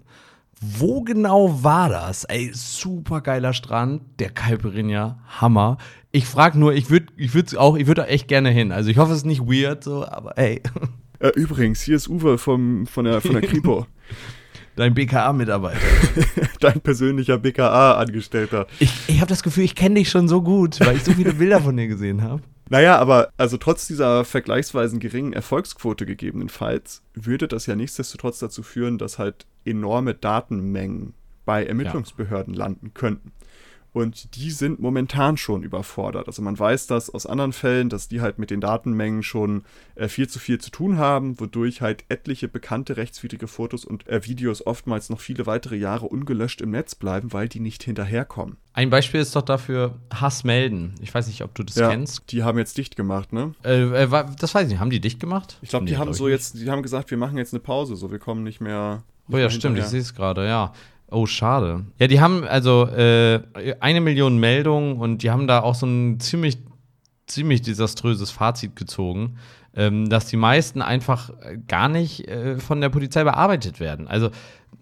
[0.59, 2.23] wo genau war das?
[2.23, 5.77] Ey, super geiler Strand, der Caipirinha, Hammer.
[6.11, 8.71] Ich frag nur, ich würde ich würd auch, ich würde da echt gerne hin.
[8.71, 10.61] Also ich hoffe, es ist nicht weird, so, aber ey.
[11.19, 13.87] Äh, übrigens, hier ist Uwe vom, von der, von der Kripo.
[14.75, 15.79] Dein BKA-Mitarbeiter.
[16.59, 18.67] Dein persönlicher BKA-Angestellter.
[18.79, 21.33] Ich, ich habe das Gefühl, ich kenne dich schon so gut, weil ich so viele
[21.33, 22.41] Bilder von dir gesehen habe.
[22.69, 28.97] Naja, aber also trotz dieser vergleichsweise geringen Erfolgsquote gegebenenfalls, würde das ja nichtsdestotrotz dazu führen,
[28.97, 31.13] dass halt enorme Datenmengen
[31.45, 32.65] bei Ermittlungsbehörden ja.
[32.65, 33.31] landen könnten.
[33.97, 36.27] Und die sind momentan schon überfordert.
[36.27, 39.63] Also man weiß das aus anderen Fällen, dass die halt mit den Datenmengen schon
[39.95, 44.23] äh, viel zu viel zu tun haben, wodurch halt etliche bekannte rechtswidrige Fotos und äh,
[44.23, 48.57] Videos oftmals noch viele weitere Jahre ungelöscht im Netz bleiben, weil die nicht hinterherkommen.
[48.71, 50.93] Ein Beispiel ist doch dafür Hass melden.
[51.01, 52.31] Ich weiß nicht, ob du das ja, kennst.
[52.31, 53.55] Die haben jetzt dicht gemacht, ne?
[53.63, 54.79] Äh, äh das weiß ich nicht.
[54.79, 55.57] Haben die dicht gemacht?
[55.63, 57.61] Ich glaube, die nee, haben glaub so jetzt, die haben gesagt, wir machen jetzt eine
[57.61, 59.01] Pause, so wir kommen nicht mehr.
[59.31, 60.71] oh ja, stimmt, ich sehe es gerade, ja.
[61.09, 61.85] Oh, schade.
[61.99, 63.41] Ja, die haben also äh,
[63.79, 66.57] eine Million Meldungen und die haben da auch so ein ziemlich,
[67.27, 69.37] ziemlich desaströses Fazit gezogen,
[69.73, 71.31] ähm, dass die meisten einfach
[71.67, 74.07] gar nicht äh, von der Polizei bearbeitet werden.
[74.07, 74.31] Also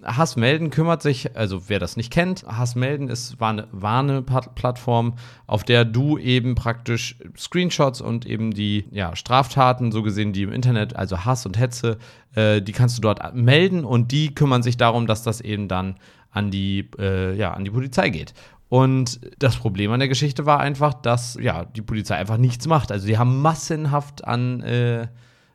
[0.05, 5.15] Hassmelden kümmert sich, also wer das nicht kennt, Hassmelden ist, war eine, war eine Plattform,
[5.47, 10.51] auf der du eben praktisch Screenshots und eben die ja, Straftaten, so gesehen, die im
[10.51, 11.97] Internet, also Hass und Hetze,
[12.35, 15.95] äh, die kannst du dort melden und die kümmern sich darum, dass das eben dann
[16.31, 18.33] an die, äh, ja, an die Polizei geht.
[18.69, 22.91] Und das Problem an der Geschichte war einfach, dass ja, die Polizei einfach nichts macht.
[22.91, 25.07] Also die haben massenhaft an, äh,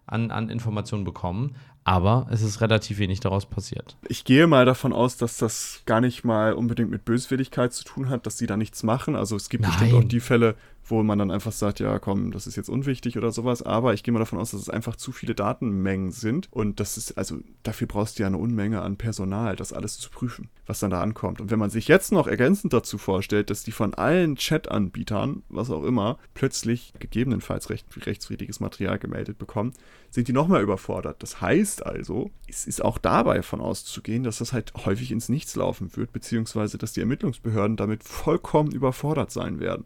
[0.06, 1.54] an, an Informationen bekommen,
[1.90, 3.96] aber es ist relativ wenig daraus passiert.
[4.06, 8.10] Ich gehe mal davon aus, dass das gar nicht mal unbedingt mit Böswilligkeit zu tun
[8.10, 9.16] hat, dass sie da nichts machen.
[9.16, 9.72] Also es gibt Nein.
[9.72, 10.54] bestimmt auch die Fälle,
[10.90, 13.62] wo man dann einfach sagt, ja, komm, das ist jetzt unwichtig oder sowas.
[13.62, 16.48] Aber ich gehe mal davon aus, dass es einfach zu viele Datenmengen sind.
[16.50, 20.10] Und das ist, also dafür brauchst du ja eine Unmenge an Personal, das alles zu
[20.10, 21.40] prüfen, was dann da ankommt.
[21.40, 25.70] Und wenn man sich jetzt noch ergänzend dazu vorstellt, dass die von allen Chat-Anbietern, was
[25.70, 29.72] auch immer, plötzlich gegebenenfalls recht, rechtswidriges Material gemeldet bekommen,
[30.10, 31.22] sind die nochmal überfordert.
[31.22, 35.54] Das heißt also, es ist auch dabei von auszugehen, dass das halt häufig ins Nichts
[35.54, 39.84] laufen wird, beziehungsweise dass die Ermittlungsbehörden damit vollkommen überfordert sein werden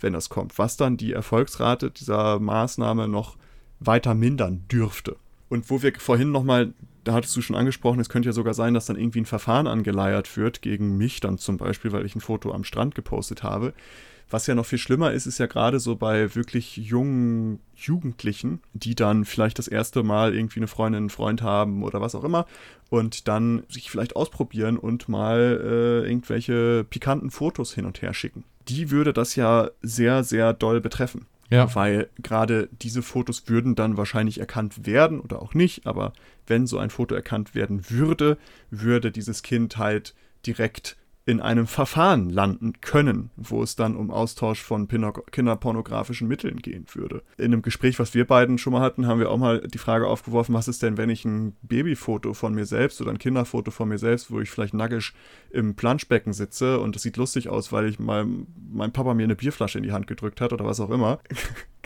[0.00, 3.36] wenn das kommt, was dann die Erfolgsrate dieser Maßnahme noch
[3.80, 5.16] weiter mindern dürfte.
[5.48, 6.72] Und wo wir vorhin nochmal,
[7.04, 9.66] da hattest du schon angesprochen, es könnte ja sogar sein, dass dann irgendwie ein Verfahren
[9.66, 13.72] angeleiert wird, gegen mich dann zum Beispiel, weil ich ein Foto am Strand gepostet habe.
[14.28, 18.96] Was ja noch viel schlimmer ist, ist ja gerade so bei wirklich jungen Jugendlichen, die
[18.96, 22.44] dann vielleicht das erste Mal irgendwie eine Freundin, einen Freund haben oder was auch immer
[22.90, 28.42] und dann sich vielleicht ausprobieren und mal äh, irgendwelche pikanten Fotos hin und her schicken.
[28.68, 31.26] Die würde das ja sehr, sehr doll betreffen.
[31.50, 31.72] Ja.
[31.74, 36.12] Weil gerade diese Fotos würden dann wahrscheinlich erkannt werden oder auch nicht, aber
[36.46, 38.36] wenn so ein Foto erkannt werden würde,
[38.70, 40.96] würde dieses Kind halt direkt
[41.26, 47.22] in einem Verfahren landen können, wo es dann um Austausch von kinderpornografischen Mitteln gehen würde.
[47.36, 50.06] In einem Gespräch, was wir beiden schon mal hatten, haben wir auch mal die Frage
[50.06, 53.88] aufgeworfen, was ist denn, wenn ich ein Babyfoto von mir selbst oder ein Kinderfoto von
[53.88, 55.14] mir selbst, wo ich vielleicht nackig
[55.50, 58.24] im Planschbecken sitze und das sieht lustig aus, weil ich mal
[58.70, 61.18] mein Papa mir eine Bierflasche in die Hand gedrückt hat oder was auch immer.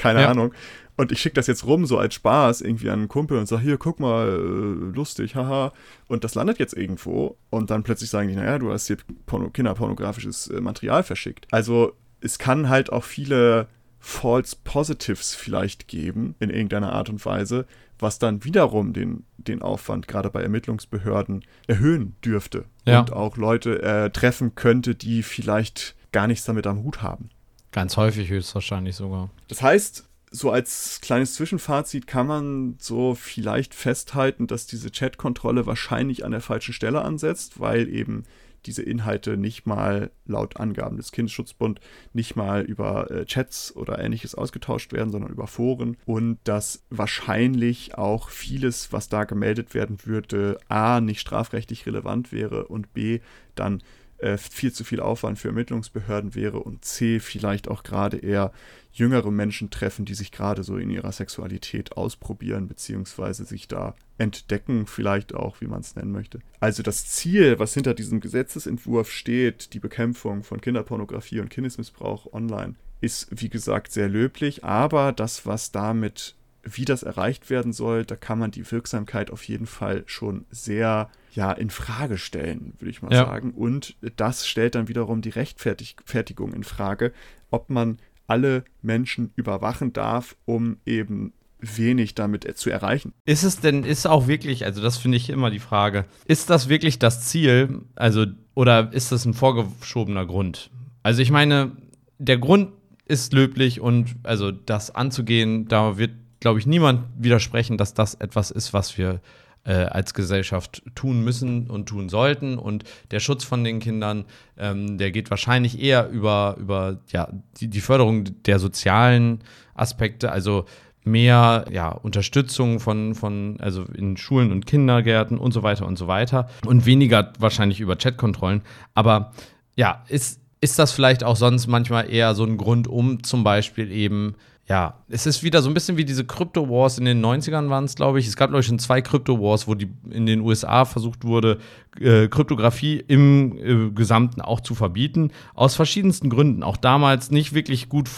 [0.00, 0.30] Keine ja.
[0.30, 0.52] Ahnung.
[0.96, 3.62] Und ich schicke das jetzt rum, so als Spaß, irgendwie an einen Kumpel und sage,
[3.62, 5.72] hier, guck mal, äh, lustig, haha.
[6.08, 7.36] Und das landet jetzt irgendwo.
[7.48, 11.46] Und dann plötzlich sagen die, naja, du hast hier porno kinderpornografisches äh, Material verschickt.
[11.50, 17.66] Also es kann halt auch viele False Positives vielleicht geben, in irgendeiner Art und Weise,
[17.98, 22.64] was dann wiederum den, den Aufwand gerade bei Ermittlungsbehörden erhöhen dürfte.
[22.86, 23.00] Ja.
[23.00, 27.28] Und auch Leute äh, treffen könnte, die vielleicht gar nichts damit am Hut haben.
[27.72, 29.30] Ganz häufig höchstwahrscheinlich sogar.
[29.48, 36.24] Das heißt, so als kleines Zwischenfazit kann man so vielleicht festhalten, dass diese Chat-Kontrolle wahrscheinlich
[36.24, 38.24] an der falschen Stelle ansetzt, weil eben
[38.66, 41.80] diese Inhalte nicht mal laut Angaben des Kindesschutzbund
[42.12, 47.96] nicht mal über äh, Chats oder ähnliches ausgetauscht werden, sondern über Foren und dass wahrscheinlich
[47.96, 53.20] auch vieles, was da gemeldet werden würde, a nicht strafrechtlich relevant wäre und b
[53.54, 53.82] dann
[54.20, 58.52] äh, viel zu viel Aufwand für Ermittlungsbehörden wäre und C, vielleicht auch gerade eher
[58.92, 64.86] jüngere Menschen treffen, die sich gerade so in ihrer Sexualität ausprobieren, beziehungsweise sich da entdecken,
[64.86, 66.40] vielleicht auch, wie man es nennen möchte.
[66.58, 72.74] Also das Ziel, was hinter diesem Gesetzesentwurf steht, die Bekämpfung von Kinderpornografie und Kindesmissbrauch online,
[73.00, 78.16] ist wie gesagt sehr löblich, aber das, was damit, wie das erreicht werden soll, da
[78.16, 83.02] kann man die Wirksamkeit auf jeden Fall schon sehr ja, in Frage stellen, würde ich
[83.02, 83.24] mal ja.
[83.24, 83.52] sagen.
[83.52, 87.12] Und das stellt dann wiederum die Rechtfertigung in Frage,
[87.50, 93.12] ob man alle Menschen überwachen darf, um eben wenig damit zu erreichen.
[93.26, 96.68] Ist es denn, ist auch wirklich, also das finde ich immer die Frage, ist das
[96.68, 100.70] wirklich das Ziel, also, oder ist das ein vorgeschobener Grund?
[101.02, 101.72] Also ich meine,
[102.18, 102.70] der Grund
[103.06, 108.50] ist löblich und also das anzugehen, da wird, glaube ich, niemand widersprechen, dass das etwas
[108.50, 109.20] ist, was wir
[109.64, 112.58] äh, als Gesellschaft tun müssen und tun sollten.
[112.58, 114.24] Und der Schutz von den Kindern,
[114.58, 119.40] ähm, der geht wahrscheinlich eher über, über ja, die, die Förderung der sozialen
[119.74, 120.64] Aspekte, also
[121.04, 126.06] mehr ja, Unterstützung von, von, also in Schulen und Kindergärten und so weiter und so
[126.06, 126.48] weiter.
[126.66, 128.62] Und weniger wahrscheinlich über Chatkontrollen.
[128.94, 129.32] Aber
[129.76, 133.90] ja, ist, ist das vielleicht auch sonst manchmal eher so ein Grund, um zum Beispiel
[133.90, 134.34] eben
[134.70, 137.96] ja, es ist wieder so ein bisschen wie diese Crypto-Wars in den 90ern waren es,
[137.96, 138.28] glaube ich.
[138.28, 141.58] Es gab, glaube ich, schon zwei Crypto-Wars, wo die in den USA versucht wurde,
[141.98, 145.32] äh, Kryptographie im äh, Gesamten auch zu verbieten.
[145.54, 146.62] Aus verschiedensten Gründen.
[146.62, 148.08] Auch damals nicht wirklich gut,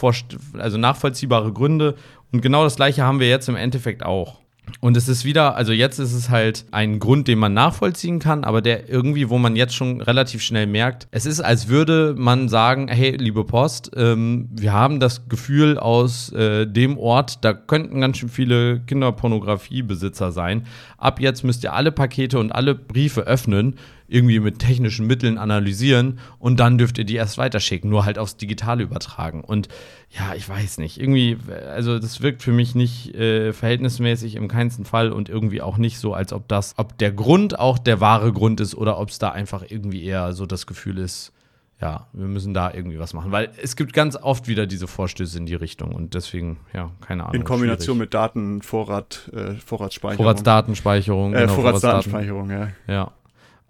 [0.58, 1.94] also nachvollziehbare Gründe.
[2.32, 4.41] Und genau das Gleiche haben wir jetzt im Endeffekt auch.
[4.80, 8.44] Und es ist wieder, also jetzt ist es halt ein Grund, den man nachvollziehen kann,
[8.44, 12.48] aber der irgendwie, wo man jetzt schon relativ schnell merkt, es ist, als würde man
[12.48, 18.00] sagen, hey, liebe Post, ähm, wir haben das Gefühl aus äh, dem Ort, da könnten
[18.00, 20.66] ganz schön viele Kinderpornografiebesitzer sein.
[20.96, 23.76] Ab jetzt müsst ihr alle Pakete und alle Briefe öffnen
[24.12, 28.36] irgendwie mit technischen Mitteln analysieren und dann dürft ihr die erst weiterschicken, nur halt aufs
[28.36, 29.42] Digitale übertragen.
[29.42, 29.68] Und
[30.10, 31.38] ja, ich weiß nicht, irgendwie,
[31.74, 35.98] also das wirkt für mich nicht äh, verhältnismäßig im keinsten Fall und irgendwie auch nicht
[35.98, 39.18] so, als ob das, ob der Grund auch der wahre Grund ist oder ob es
[39.18, 41.32] da einfach irgendwie eher so das Gefühl ist,
[41.80, 45.36] ja, wir müssen da irgendwie was machen, weil es gibt ganz oft wieder diese Vorstöße
[45.36, 47.34] in die Richtung und deswegen, ja, keine Ahnung.
[47.34, 48.12] In Kombination schwierig.
[48.12, 50.22] mit Datenvorrat, äh, Vorratsspeicherung.
[50.22, 51.34] Vorratsdatenspeicherung.
[51.34, 52.68] Äh, genau, Vorratsdatenspeicherung, ja.
[52.86, 53.10] Ja,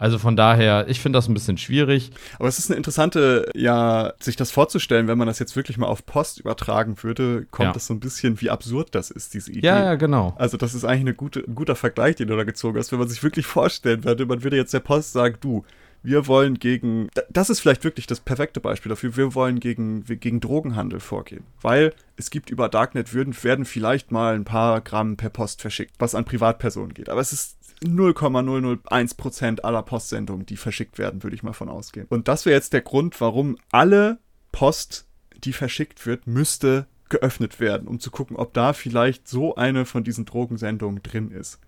[0.03, 2.11] also von daher, ich finde das ein bisschen schwierig.
[2.37, 5.87] Aber es ist eine interessante, ja, sich das vorzustellen, wenn man das jetzt wirklich mal
[5.87, 7.71] auf Post übertragen würde, kommt ja.
[7.71, 9.65] das so ein bisschen, wie absurd das ist, diese Idee.
[9.65, 10.35] Ja, ja, genau.
[10.37, 12.99] Also das ist eigentlich eine gute, ein guter Vergleich, den du da gezogen hast, wenn
[12.99, 15.63] man sich wirklich vorstellen würde, man würde jetzt der Post sagen, du,
[16.03, 20.41] wir wollen gegen, das ist vielleicht wirklich das perfekte Beispiel dafür, wir wollen gegen, gegen
[20.41, 21.45] Drogenhandel vorgehen.
[21.61, 25.93] Weil es gibt über Darknet, würden, werden vielleicht mal ein paar Gramm per Post verschickt,
[25.99, 27.07] was an Privatpersonen geht.
[27.07, 32.07] Aber es ist 0,001% aller Postsendungen, die verschickt werden, würde ich mal von ausgehen.
[32.09, 34.19] Und das wäre jetzt der Grund, warum alle
[34.51, 35.07] Post,
[35.43, 40.03] die verschickt wird, müsste geöffnet werden, um zu gucken, ob da vielleicht so eine von
[40.03, 41.59] diesen Drogensendungen drin ist.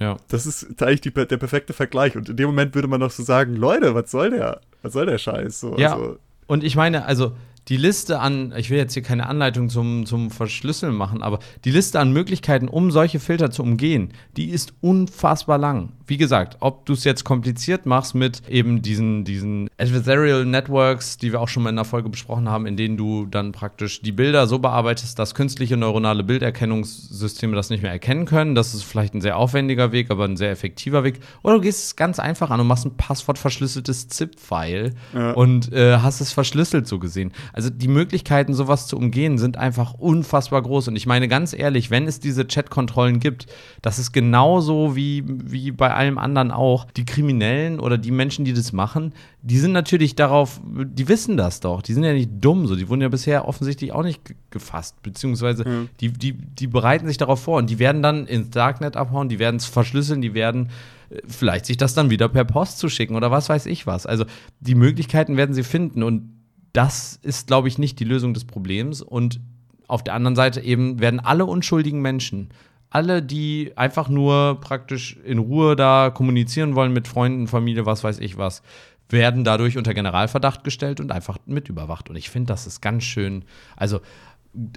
[0.00, 0.16] Ja.
[0.28, 2.16] Das ist eigentlich die, der perfekte Vergleich.
[2.16, 4.60] Und in dem Moment würde man doch so sagen, Leute, was soll der?
[4.82, 5.60] Was soll der Scheiß?
[5.60, 5.94] So, ja.
[5.94, 6.18] Also.
[6.46, 7.36] Und ich meine, also
[7.68, 11.70] die Liste an, ich will jetzt hier keine Anleitung zum, zum Verschlüsseln machen, aber die
[11.70, 15.92] Liste an Möglichkeiten, um solche Filter zu umgehen, die ist unfassbar lang.
[16.06, 21.32] Wie gesagt, ob du es jetzt kompliziert machst mit eben diesen, diesen Adversarial Networks, die
[21.32, 24.12] wir auch schon mal in der Folge besprochen haben, in denen du dann praktisch die
[24.12, 28.54] Bilder so bearbeitest, dass künstliche neuronale Bilderkennungssysteme das nicht mehr erkennen können.
[28.54, 31.20] Das ist vielleicht ein sehr aufwendiger Weg, aber ein sehr effektiver Weg.
[31.42, 35.32] Oder du gehst es ganz einfach an und machst ein passwortverschlüsseltes ZIP-File ja.
[35.32, 37.32] und äh, hast es verschlüsselt so gesehen.
[37.58, 40.86] Also die Möglichkeiten, sowas zu umgehen, sind einfach unfassbar groß.
[40.86, 43.48] Und ich meine ganz ehrlich, wenn es diese Chat-Kontrollen gibt,
[43.82, 46.84] das ist genauso wie, wie bei allem anderen auch.
[46.92, 51.58] Die Kriminellen oder die Menschen, die das machen, die sind natürlich darauf, die wissen das
[51.58, 51.82] doch.
[51.82, 52.76] Die sind ja nicht dumm so.
[52.76, 54.20] Die wurden ja bisher offensichtlich auch nicht
[54.52, 55.02] gefasst.
[55.02, 55.88] Beziehungsweise mhm.
[55.98, 59.40] die, die, die bereiten sich darauf vor und die werden dann ins Darknet abhauen, die
[59.40, 60.68] werden es verschlüsseln, die werden
[61.10, 64.06] äh, vielleicht sich das dann wieder per Post zu schicken oder was weiß ich was.
[64.06, 64.26] Also
[64.60, 66.37] die Möglichkeiten werden sie finden und
[66.78, 69.02] das ist, glaube ich, nicht die Lösung des Problems.
[69.02, 69.40] Und
[69.88, 72.50] auf der anderen Seite eben werden alle unschuldigen Menschen,
[72.88, 78.20] alle, die einfach nur praktisch in Ruhe da kommunizieren wollen mit Freunden, Familie, was weiß
[78.20, 78.62] ich was,
[79.08, 82.10] werden dadurch unter Generalverdacht gestellt und einfach mit überwacht.
[82.10, 83.44] Und ich finde, das ist ganz schön,
[83.76, 83.98] also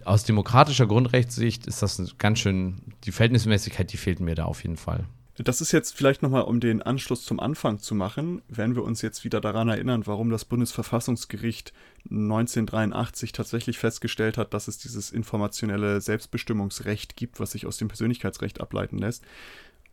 [0.03, 4.77] aus demokratischer Grundrechtssicht ist das ganz schön, die Verhältnismäßigkeit, die fehlt mir da auf jeden
[4.77, 5.05] Fall.
[5.43, 9.01] Das ist jetzt vielleicht nochmal, um den Anschluss zum Anfang zu machen, wenn wir uns
[9.01, 11.73] jetzt wieder daran erinnern, warum das Bundesverfassungsgericht
[12.10, 18.62] 1983 tatsächlich festgestellt hat, dass es dieses informationelle Selbstbestimmungsrecht gibt, was sich aus dem Persönlichkeitsrecht
[18.62, 19.23] ableiten lässt.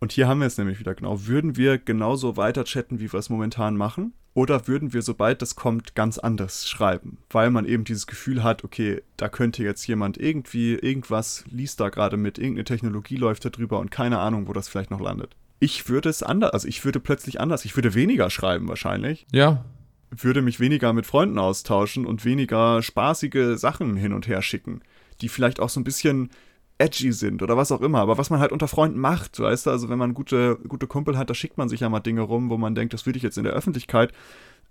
[0.01, 1.27] Und hier haben wir es nämlich wieder genau.
[1.27, 4.13] Würden wir genauso weiter chatten, wie wir es momentan machen?
[4.35, 7.19] Oder würden wir, sobald das kommt, ganz anders schreiben?
[7.29, 11.89] Weil man eben dieses Gefühl hat, okay, da könnte jetzt jemand irgendwie, irgendwas liest da
[11.89, 15.35] gerade mit, irgendeine Technologie läuft da drüber und keine Ahnung, wo das vielleicht noch landet.
[15.59, 19.27] Ich würde es anders, also ich würde plötzlich anders, ich würde weniger schreiben wahrscheinlich.
[19.33, 19.65] Ja.
[20.11, 24.83] Würde mich weniger mit Freunden austauschen und weniger spaßige Sachen hin und her schicken,
[25.21, 26.31] die vielleicht auch so ein bisschen
[26.79, 29.71] edgy sind oder was auch immer, aber was man halt unter Freunden macht, weißt du,
[29.71, 32.51] also wenn man gute, gute Kumpel hat, da schickt man sich ja mal Dinge rum,
[32.51, 34.13] wo man denkt, das würde ich jetzt in der Öffentlichkeit,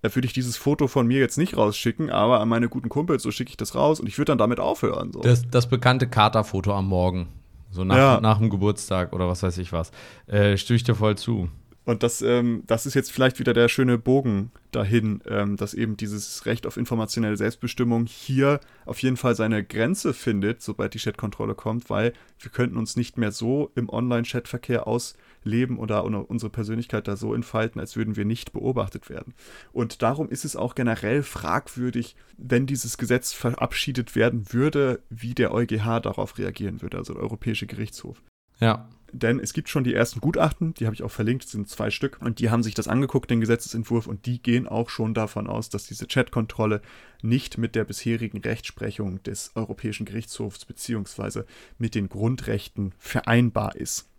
[0.02, 3.24] da würde ich dieses Foto von mir jetzt nicht rausschicken, aber an meine guten Kumpels,
[3.24, 5.12] so schicke ich das raus und ich würde dann damit aufhören.
[5.12, 5.20] So.
[5.20, 7.28] Das, das bekannte Katerfoto am Morgen,
[7.72, 8.22] so nach, ja.
[8.22, 9.91] nach dem Geburtstag oder was weiß ich was,
[10.28, 11.50] äh, stimme ich dir voll zu.
[11.88, 15.95] Und das, ähm, das ist jetzt vielleicht wieder der schöne Bogen dahin, ähm, dass eben
[15.95, 21.56] dieses Recht auf informationelle Selbstbestimmung hier auf jeden Fall seine Grenze findet, sobald die Chatkontrolle
[21.56, 27.15] kommt, weil wir könnten uns nicht mehr so im Online-Chatverkehr ausleben oder unsere Persönlichkeit da
[27.15, 29.34] so entfalten, als würden wir nicht beobachtet werden.
[29.71, 35.54] Und darum ist es auch generell fragwürdig, wenn dieses Gesetz verabschiedet werden würde, wie der
[35.54, 38.21] EuGH darauf reagieren würde, also der Europäische Gerichtshof.
[38.60, 41.70] Ja, denn es gibt schon die ersten Gutachten, die habe ich auch verlinkt, das sind
[41.70, 45.13] zwei Stück, und die haben sich das angeguckt, den Gesetzesentwurf, und die gehen auch schon
[45.13, 46.82] davon aus, dass diese Chatkontrolle
[47.22, 51.43] nicht mit der bisherigen Rechtsprechung des Europäischen Gerichtshofs bzw.
[51.78, 54.10] mit den Grundrechten vereinbar ist.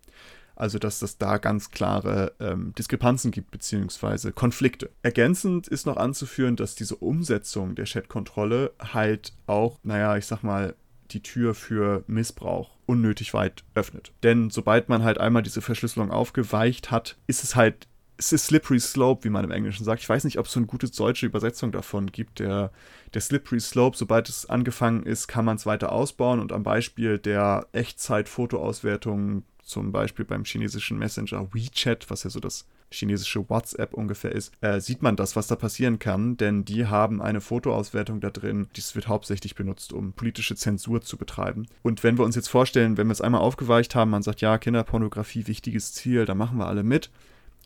[0.57, 4.33] Also dass es da ganz klare ähm, Diskrepanzen gibt bzw.
[4.33, 4.90] Konflikte.
[5.03, 10.74] Ergänzend ist noch anzuführen, dass diese Umsetzung der Chatkontrolle halt auch, naja, ich sag mal,
[11.11, 14.12] die Tür für Missbrauch unnötig weit öffnet.
[14.23, 18.81] Denn sobald man halt einmal diese Verschlüsselung aufgeweicht hat, ist es halt es ist Slippery
[18.81, 20.03] Slope, wie man im Englischen sagt.
[20.03, 22.40] Ich weiß nicht, ob es so eine gute deutsche Übersetzung davon gibt.
[22.40, 22.73] Der,
[23.14, 27.18] der Slippery Slope, sobald es angefangen ist, kann man es weiter ausbauen und am Beispiel
[27.18, 34.33] der Echtzeit-Fotoauswertung, zum Beispiel beim chinesischen Messenger WeChat, was ja so das chinesische WhatsApp ungefähr
[34.33, 38.31] ist, äh, sieht man das, was da passieren kann, denn die haben eine Fotoauswertung da
[38.31, 38.68] drin.
[38.77, 41.66] Dies wird hauptsächlich benutzt, um politische Zensur zu betreiben.
[41.83, 44.59] Und wenn wir uns jetzt vorstellen, wenn wir es einmal aufgeweicht haben, man sagt, ja,
[44.59, 47.11] Kinderpornografie, wichtiges Ziel, da machen wir alle mit.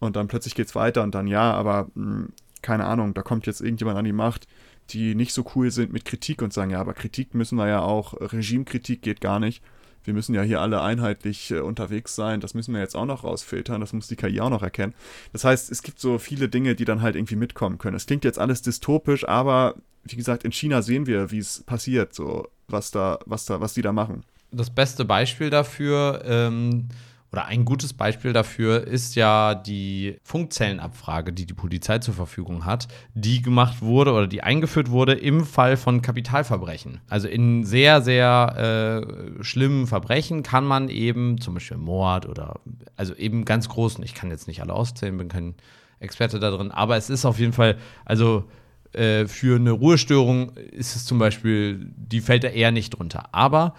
[0.00, 2.28] Und dann plötzlich geht es weiter und dann, ja, aber mh, hm,
[2.61, 4.46] keine Ahnung, da kommt jetzt irgendjemand an die Macht,
[4.90, 7.82] die nicht so cool sind mit Kritik und sagen, ja, aber Kritik müssen wir ja
[7.82, 9.62] auch, Regimekritik geht gar nicht
[10.04, 13.24] wir müssen ja hier alle einheitlich äh, unterwegs sein, das müssen wir jetzt auch noch
[13.24, 14.94] rausfiltern, das muss die KI auch noch erkennen.
[15.32, 17.96] Das heißt, es gibt so viele Dinge, die dann halt irgendwie mitkommen können.
[17.96, 22.14] Es klingt jetzt alles dystopisch, aber wie gesagt, in China sehen wir, wie es passiert,
[22.14, 24.24] so was da, was da, was die da machen.
[24.50, 26.88] Das beste Beispiel dafür, ähm,
[27.33, 32.88] oder ein gutes Beispiel dafür ist ja die Funkzellenabfrage, die die Polizei zur Verfügung hat,
[33.14, 37.01] die gemacht wurde oder die eingeführt wurde im Fall von Kapitalverbrechen.
[37.09, 39.07] Also in sehr, sehr
[39.40, 42.61] äh, schlimmen Verbrechen kann man eben, zum Beispiel Mord oder,
[42.97, 45.55] also eben ganz großen, ich kann jetzt nicht alle auszählen, bin kein
[46.01, 48.45] Experte da drin, aber es ist auf jeden Fall, also
[48.92, 53.35] äh, für eine Ruhestörung ist es zum Beispiel, die fällt da eher nicht drunter.
[53.35, 53.75] Aber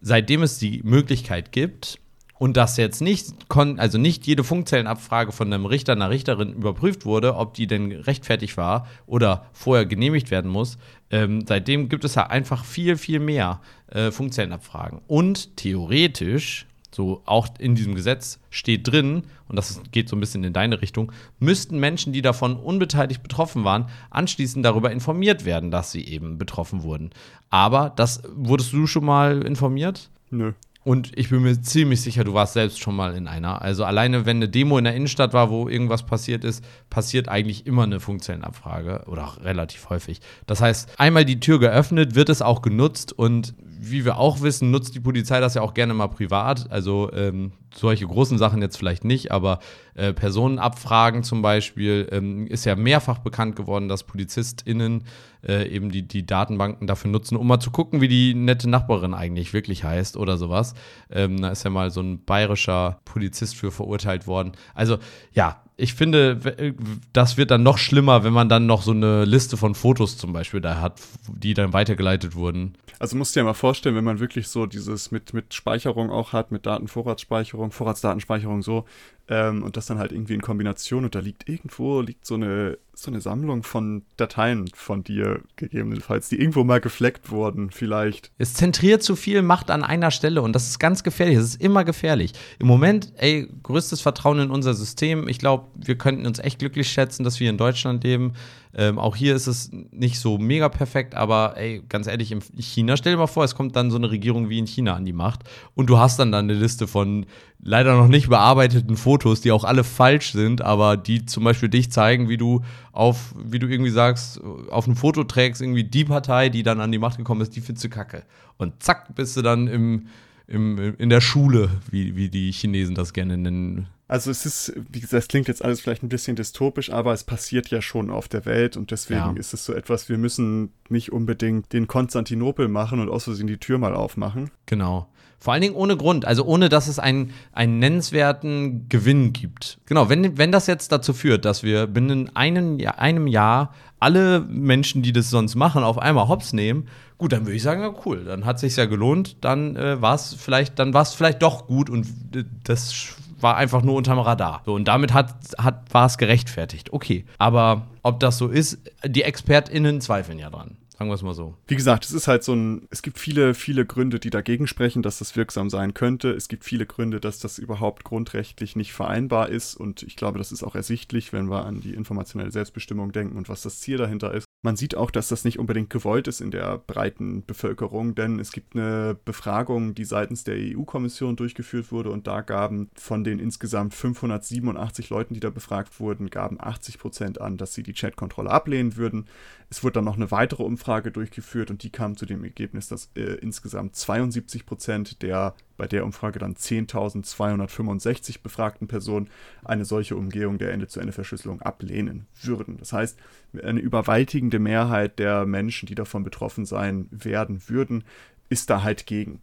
[0.00, 2.00] seitdem es die Möglichkeit gibt,
[2.38, 7.36] und dass jetzt nicht, also nicht jede Funkzellenabfrage von einem Richter, einer Richterin überprüft wurde,
[7.36, 10.78] ob die denn rechtfertigt war oder vorher genehmigt werden muss.
[11.10, 15.00] Ähm, seitdem gibt es ja einfach viel, viel mehr äh, Funkzellenabfragen.
[15.06, 20.44] Und theoretisch, so auch in diesem Gesetz steht drin, und das geht so ein bisschen
[20.44, 25.92] in deine Richtung, müssten Menschen, die davon unbeteiligt betroffen waren, anschließend darüber informiert werden, dass
[25.92, 27.10] sie eben betroffen wurden.
[27.48, 30.10] Aber das wurdest du schon mal informiert?
[30.30, 30.52] Nö.
[30.86, 33.60] Und ich bin mir ziemlich sicher, du warst selbst schon mal in einer.
[33.60, 37.66] Also alleine, wenn eine Demo in der Innenstadt war, wo irgendwas passiert ist, passiert eigentlich
[37.66, 40.20] immer eine Funkzellenabfrage oder auch relativ häufig.
[40.46, 44.70] Das heißt, einmal die Tür geöffnet, wird es auch genutzt und wie wir auch wissen,
[44.70, 46.70] nutzt die Polizei das ja auch gerne mal privat.
[46.70, 49.58] Also ähm, solche großen Sachen jetzt vielleicht nicht, aber
[49.94, 55.04] äh, Personenabfragen zum Beispiel ähm, ist ja mehrfach bekannt geworden, dass PolizistInnen
[55.46, 59.14] äh, eben die, die Datenbanken dafür nutzen, um mal zu gucken, wie die nette Nachbarin
[59.14, 60.74] eigentlich wirklich heißt oder sowas.
[61.10, 64.52] Ähm, da ist ja mal so ein bayerischer Polizist für verurteilt worden.
[64.74, 64.98] Also
[65.32, 66.72] ja, ich finde, äh,
[67.12, 70.32] das wird dann noch schlimmer, wenn man dann noch so eine Liste von Fotos zum
[70.32, 72.74] Beispiel da hat, die dann weitergeleitet wurden.
[72.98, 76.32] Also musst du dir mal vorstellen, wenn man wirklich so dieses mit, mit Speicherung auch
[76.32, 78.86] hat, mit Datenvorratsspeicherung, Vorratsdatenspeicherung so,
[79.28, 82.78] ähm, und das dann halt irgendwie in Kombination und da liegt irgendwo, liegt so eine,
[82.98, 88.30] so eine Sammlung von Dateien von dir gegebenenfalls, die irgendwo mal gefleckt wurden, vielleicht.
[88.38, 91.36] Es zentriert zu viel Macht an einer Stelle und das ist ganz gefährlich.
[91.36, 92.32] Das ist immer gefährlich.
[92.58, 95.28] Im Moment, ey, größtes Vertrauen in unser System.
[95.28, 98.32] Ich glaube, wir könnten uns echt glücklich schätzen, dass wir in Deutschland leben.
[98.78, 102.98] Ähm, auch hier ist es nicht so mega perfekt, aber ey, ganz ehrlich, in China,
[102.98, 105.14] stell dir mal vor, es kommt dann so eine Regierung wie in China an die
[105.14, 107.24] Macht und du hast dann dann eine Liste von
[107.58, 111.90] leider noch nicht bearbeiteten Fotos, die auch alle falsch sind, aber die zum Beispiel dich
[111.90, 112.60] zeigen, wie du
[112.92, 116.92] auf, wie du irgendwie sagst, auf ein Foto trägst, irgendwie die Partei, die dann an
[116.92, 118.24] die Macht gekommen ist, die findest du kacke.
[118.58, 120.08] Und zack, bist du dann im,
[120.46, 123.88] im, in der Schule, wie, wie die Chinesen das gerne nennen.
[124.08, 127.24] Also es ist, wie gesagt, das klingt jetzt alles vielleicht ein bisschen dystopisch, aber es
[127.24, 129.32] passiert ja schon auf der Welt und deswegen ja.
[129.36, 133.58] ist es so etwas, wir müssen nicht unbedingt den Konstantinopel machen und aus Versehen die
[133.58, 134.50] Tür mal aufmachen.
[134.66, 135.08] Genau.
[135.38, 139.78] Vor allen Dingen ohne Grund, also ohne dass es einen, einen nennenswerten Gewinn gibt.
[139.86, 145.02] Genau, wenn, wenn das jetzt dazu führt, dass wir binnen einem, einem Jahr alle Menschen,
[145.02, 146.88] die das sonst machen, auf einmal hops nehmen,
[147.18, 150.00] gut, dann würde ich sagen, ja cool, dann hat es sich ja gelohnt, dann äh,
[150.00, 153.94] war es vielleicht, dann war es vielleicht doch gut und äh, das war einfach nur
[153.94, 154.62] unterm Radar.
[154.64, 156.92] So, und damit hat, hat, war es gerechtfertigt.
[156.92, 157.24] Okay.
[157.38, 160.76] Aber ob das so ist, die ExpertInnen zweifeln ja dran.
[160.98, 161.54] Sagen wir es mal so.
[161.66, 165.02] Wie gesagt, es ist halt so ein, es gibt viele, viele Gründe, die dagegen sprechen,
[165.02, 166.30] dass das wirksam sein könnte.
[166.30, 169.74] Es gibt viele Gründe, dass das überhaupt grundrechtlich nicht vereinbar ist.
[169.74, 173.50] Und ich glaube, das ist auch ersichtlich, wenn wir an die informationelle Selbstbestimmung denken und
[173.50, 174.46] was das Ziel dahinter ist.
[174.66, 178.50] Man sieht auch, dass das nicht unbedingt gewollt ist in der breiten Bevölkerung, denn es
[178.50, 183.94] gibt eine Befragung, die seitens der EU-Kommission durchgeführt wurde und da gaben von den insgesamt
[183.94, 188.96] 587 Leuten, die da befragt wurden, gaben 80 Prozent an, dass sie die Chatkontrolle ablehnen
[188.96, 189.26] würden.
[189.70, 193.10] Es wurde dann noch eine weitere Umfrage durchgeführt und die kam zu dem Ergebnis, dass
[193.14, 199.28] äh, insgesamt 72 Prozent der bei der Umfrage dann 10.265 befragten Personen
[199.64, 202.76] eine solche Umgehung der Ende-zu-Ende-Verschlüsselung ablehnen würden.
[202.78, 203.18] Das heißt,
[203.62, 208.04] eine überwältigende Mehrheit der Menschen, die davon betroffen sein werden würden,
[208.48, 209.40] ist da halt gegen.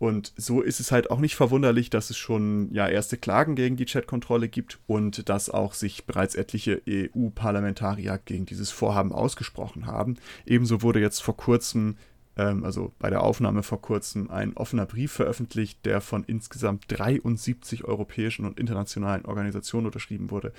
[0.00, 3.76] Und so ist es halt auch nicht verwunderlich, dass es schon ja erste Klagen gegen
[3.76, 10.16] die Chatkontrolle gibt und dass auch sich bereits etliche EU-Parlamentarier gegen dieses Vorhaben ausgesprochen haben.
[10.46, 11.98] Ebenso wurde jetzt vor kurzem
[12.40, 18.44] also bei der Aufnahme vor kurzem, ein offener Brief veröffentlicht, der von insgesamt 73 europäischen
[18.44, 20.52] und internationalen Organisationen unterschrieben wurde,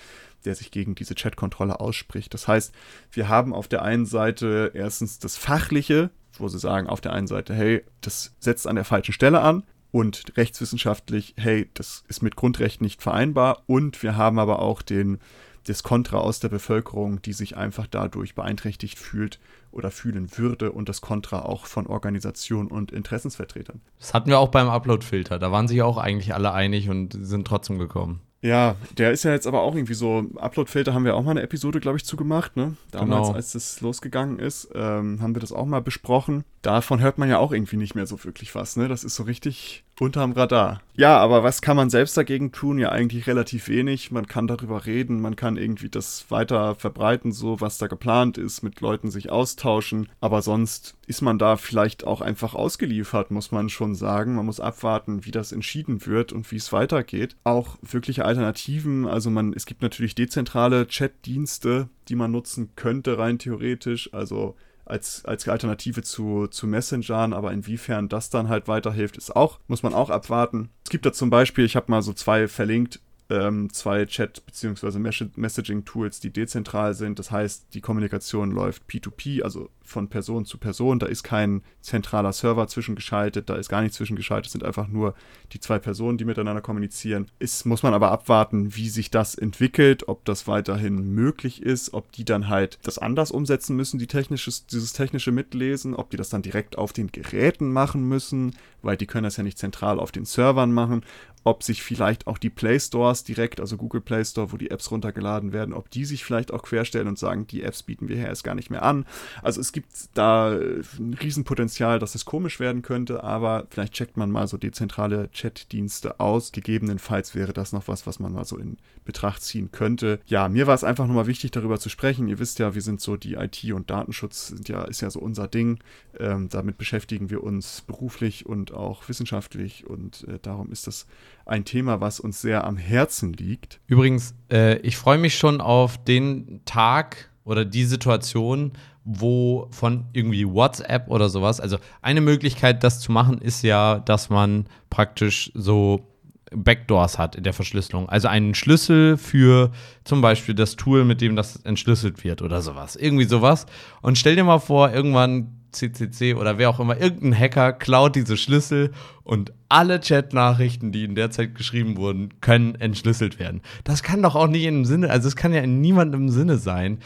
[0.46, 2.34] der sich gegen diese Chatkontrolle ausspricht.
[2.34, 2.74] Das heißt,
[3.12, 7.28] wir haben auf der einen Seite erstens das Fachliche, wo sie sagen auf der einen
[7.28, 12.38] Seite, hey, das setzt an der falschen Stelle an, und rechtswissenschaftlich, hey, das ist mit
[12.38, 13.64] Grundrechten nicht vereinbar.
[13.68, 15.20] Und wir haben aber auch den
[15.68, 19.40] das Kontra aus der Bevölkerung, die sich einfach dadurch beeinträchtigt fühlt
[19.72, 23.82] oder fühlen würde und das Kontra auch von Organisationen und Interessensvertretern.
[24.00, 25.40] Das hatten wir auch beim Upload-Filter.
[25.40, 28.22] Da waren sich auch eigentlich alle einig und sind trotzdem gekommen.
[28.44, 31.44] Ja, der ist ja jetzt aber auch irgendwie so, Upload-Filter haben wir auch mal eine
[31.44, 32.76] Episode, glaube ich, zugemacht, ne?
[32.90, 33.36] Damals, genau.
[33.36, 36.44] als das losgegangen ist, ähm, haben wir das auch mal besprochen.
[36.64, 38.88] Davon hört man ja auch irgendwie nicht mehr so wirklich was, ne?
[38.88, 40.82] Das ist so richtig unterm Radar.
[40.96, 42.80] Ja, aber was kann man selbst dagegen tun?
[42.80, 44.10] Ja, eigentlich relativ wenig.
[44.10, 48.64] Man kann darüber reden, man kann irgendwie das weiter verbreiten, so was da geplant ist,
[48.64, 50.10] mit Leuten sich austauschen.
[50.20, 54.34] Aber sonst ist man da vielleicht auch einfach ausgeliefert, muss man schon sagen.
[54.36, 57.36] Man muss abwarten, wie das entschieden wird und wie es weitergeht.
[57.44, 63.38] Auch wirkliche Alternativen, also man, es gibt natürlich dezentrale Chatdienste, die man nutzen könnte, rein
[63.38, 64.12] theoretisch.
[64.16, 64.56] Also
[64.92, 69.84] als, als Alternative zu, zu Messengern, aber inwiefern das dann halt weiterhilft, ist auch, muss
[69.84, 70.70] man auch abwarten.
[70.84, 75.00] Es gibt da zum Beispiel, ich habe mal so zwei verlinkt, ähm, zwei Chat- bzw.
[75.36, 77.18] Messaging-Tools, die dezentral sind.
[77.18, 81.00] Das heißt, die Kommunikation läuft P2P, also von Person zu Person.
[81.00, 85.14] Da ist kein zentraler Server zwischengeschaltet, da ist gar nichts zwischengeschaltet, es sind einfach nur
[85.52, 87.30] die zwei Personen, die miteinander kommunizieren.
[87.40, 92.12] Es muss man aber abwarten, wie sich das entwickelt, ob das weiterhin möglich ist, ob
[92.12, 96.30] die dann halt das anders umsetzen müssen, die technisches, dieses technische Mitlesen, ob die das
[96.30, 100.12] dann direkt auf den Geräten machen müssen, weil die können das ja nicht zentral auf
[100.12, 101.04] den Servern machen,
[101.44, 104.92] ob sich vielleicht auch die Play Stores direkt, also Google Play Store, wo die Apps
[104.92, 108.28] runtergeladen werden, ob die sich vielleicht auch querstellen und sagen, die Apps bieten wir hier
[108.28, 109.06] erst gar nicht mehr an.
[109.42, 109.81] Also es gibt
[110.14, 115.30] da ein Riesenpotenzial, dass es komisch werden könnte, aber vielleicht checkt man mal so dezentrale
[115.34, 116.52] Chatdienste aus.
[116.52, 120.20] Gegebenenfalls wäre das noch was, was man mal so in Betracht ziehen könnte.
[120.26, 122.28] Ja, mir war es einfach nochmal wichtig, darüber zu sprechen.
[122.28, 125.48] Ihr wisst ja, wir sind so die IT und Datenschutz ja, ist ja so unser
[125.48, 125.80] Ding.
[126.20, 131.08] Ähm, damit beschäftigen wir uns beruflich und auch wissenschaftlich und äh, darum ist das
[131.46, 133.80] ein Thema, was uns sehr am Herzen liegt.
[133.88, 138.74] Übrigens, äh, ich freue mich schon auf den Tag oder die Situation,
[139.04, 144.30] wo von irgendwie WhatsApp oder sowas, also eine Möglichkeit, das zu machen, ist ja, dass
[144.30, 146.08] man praktisch so
[146.54, 148.10] Backdoors hat in der Verschlüsselung.
[148.10, 149.72] Also einen Schlüssel für
[150.04, 152.96] zum Beispiel das Tool, mit dem das entschlüsselt wird oder sowas.
[152.96, 153.66] Irgendwie sowas.
[154.02, 158.36] Und stell dir mal vor, irgendwann CCC oder wer auch immer, irgendein Hacker klaut diese
[158.36, 158.92] Schlüssel
[159.32, 163.62] und alle Chat-Nachrichten, die in der Zeit geschrieben wurden, können entschlüsselt werden.
[163.86, 166.98] Das kann doch auch nicht im Sinne, also es kann ja in niemandem Sinne sein.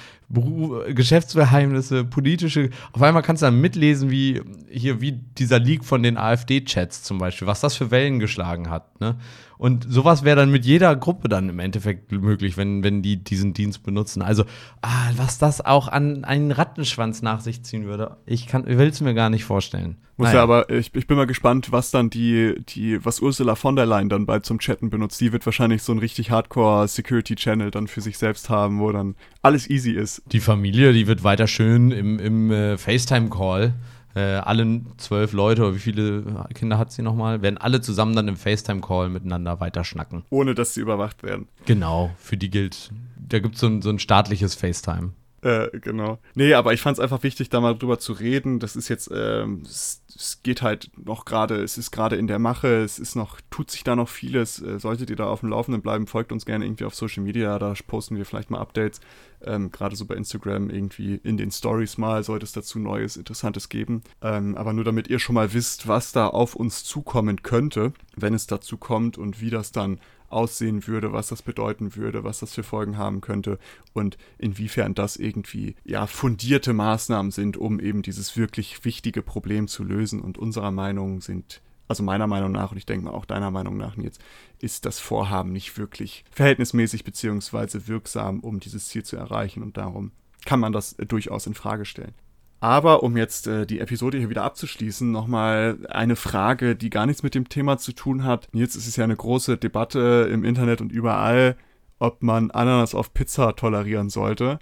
[0.88, 6.17] Geschäftsgeheimnisse, politische, auf einmal kannst du dann mitlesen, wie hier, wie dieser Leak von den
[6.17, 8.99] AfD-Chats zum Beispiel, was das für Wellen geschlagen hat.
[8.99, 9.17] Ne?
[9.57, 13.53] Und sowas wäre dann mit jeder Gruppe dann im Endeffekt möglich, wenn, wenn die diesen
[13.53, 14.21] Dienst benutzen.
[14.21, 14.43] Also,
[14.82, 19.13] ah, was das auch an einen Rattenschwanz nach sich ziehen würde, ich will es mir
[19.13, 19.97] gar nicht vorstellen.
[20.17, 20.38] Muss naja.
[20.38, 23.86] ja aber, ich, ich bin mal gespannt, was dann die, die, was Ursula von der
[23.86, 25.22] Leyen dann bald zum Chatten benutzt.
[25.22, 28.91] Die wird wahrscheinlich so ein richtig Hardcore Security Channel dann für sich selbst haben, wo
[28.91, 30.24] dann alles easy ist.
[30.32, 33.74] Die Familie, die wird weiter schön im, im äh, FaceTime-Call
[34.16, 38.30] äh, alle zwölf Leute, oder wie viele Kinder hat sie nochmal, werden alle zusammen dann
[38.30, 40.24] im FaceTime-Call miteinander weiter schnacken.
[40.30, 41.47] Ohne dass sie überwacht werden.
[41.66, 45.11] Genau, für die gilt, da gibt so es so ein staatliches FaceTime.
[45.56, 46.18] Äh, genau.
[46.34, 48.58] Nee, aber ich fand es einfach wichtig, da mal drüber zu reden.
[48.60, 52.39] Das ist jetzt, ähm, es, es, geht halt noch gerade, es ist gerade in der
[52.39, 54.60] Mache, es ist noch, tut sich da noch vieles.
[54.60, 57.60] Äh, solltet ihr da auf dem Laufenden bleiben, folgt uns gerne irgendwie auf Social Media,
[57.60, 59.02] da posten wir vielleicht mal Updates.
[59.46, 63.70] Ähm, gerade so bei Instagram irgendwie in den Stories mal sollte es dazu Neues, Interessantes
[63.70, 64.02] geben.
[64.24, 68.34] Ähm, aber nur damit ihr schon mal wisst, was da auf uns zukommen könnte, wenn
[68.34, 72.53] es dazu kommt und wie das dann aussehen würde, was das bedeuten würde, was das
[72.53, 73.59] für Folgen haben könnte
[73.93, 79.84] und inwiefern das irgendwie ja fundierte Maßnahmen sind, um eben dieses wirklich wichtige Problem zu
[79.84, 80.21] lösen.
[80.21, 83.78] Und unserer Meinung sind, also meiner Meinung nach und ich denke mal auch deiner Meinung
[83.78, 84.21] nach jetzt,
[84.59, 90.11] ist das Vorhaben nicht wirklich verhältnismäßig beziehungsweise wirksam, um dieses Ziel zu erreichen und darum
[90.45, 92.13] kann man das durchaus in Frage stellen.
[92.60, 97.22] Aber um jetzt äh, die Episode hier wieder abzuschließen, nochmal eine Frage, die gar nichts
[97.22, 98.47] mit dem Thema zu tun hat.
[98.53, 101.58] Jetzt ist es ja eine große Debatte im Internet und überall,
[101.99, 104.60] ob man Ananas auf Pizza tolerieren sollte.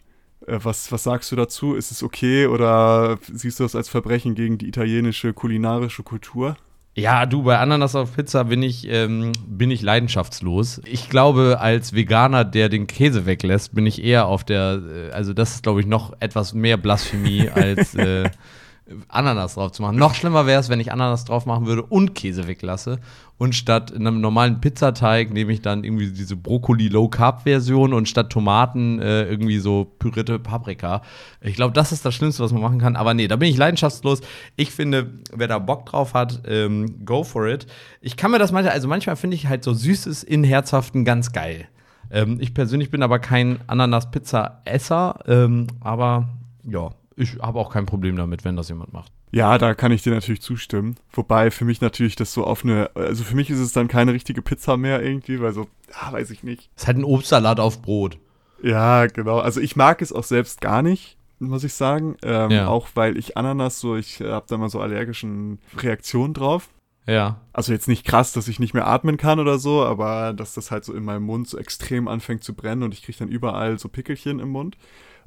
[0.48, 1.76] Äh, was, was sagst du dazu?
[1.76, 6.58] Ist es okay oder siehst du das als Verbrechen gegen die italienische kulinarische Kultur?
[6.96, 10.80] Ja, du, bei Ananas auf Pizza bin ich, ähm, bin ich leidenschaftslos.
[10.86, 14.80] Ich glaube, als Veganer, der den Käse weglässt, bin ich eher auf der,
[15.10, 18.30] äh, also das ist, glaube ich, noch etwas mehr Blasphemie als äh,
[19.08, 19.98] Ananas drauf zu machen.
[19.98, 23.00] Noch schlimmer wäre es, wenn ich Ananas drauf machen würde und Käse weglasse.
[23.38, 29.24] Und statt einem normalen Pizzateig nehme ich dann irgendwie diese Brokkoli-Low-Carb-Version und statt Tomaten äh,
[29.24, 31.02] irgendwie so pürierte Paprika.
[31.42, 32.96] Ich glaube, das ist das Schlimmste, was man machen kann.
[32.96, 34.22] Aber nee, da bin ich leidenschaftslos.
[34.56, 37.66] Ich finde, wer da Bock drauf hat, ähm, go for it.
[38.02, 41.32] Ich kann mir das manchmal, also manchmal finde ich halt so Süßes in Herzhaften ganz
[41.32, 41.68] geil.
[42.12, 46.30] Ähm, ich persönlich bin aber kein Ananas-Pizza-Esser, ähm, aber
[46.66, 49.12] ja, ich habe auch kein Problem damit, wenn das jemand macht.
[49.32, 50.96] Ja, da kann ich dir natürlich zustimmen.
[51.12, 54.14] Wobei für mich natürlich das so auf eine, also für mich ist es dann keine
[54.14, 56.70] richtige Pizza mehr irgendwie, weil so, ja, weiß ich nicht.
[56.76, 58.18] Es ist halt ein Obstsalat auf Brot.
[58.62, 59.40] Ja, genau.
[59.40, 62.16] Also ich mag es auch selbst gar nicht, muss ich sagen.
[62.24, 62.68] Ähm, ja.
[62.68, 66.70] Auch weil ich Ananas so, ich habe da mal so allergischen Reaktionen drauf.
[67.06, 67.42] Ja.
[67.52, 70.72] Also jetzt nicht krass, dass ich nicht mehr atmen kann oder so, aber dass das
[70.72, 73.78] halt so in meinem Mund so extrem anfängt zu brennen und ich kriege dann überall
[73.78, 74.78] so Pickelchen im Mund.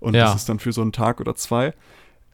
[0.01, 0.25] Und ja.
[0.25, 1.75] das ist dann für so einen Tag oder zwei.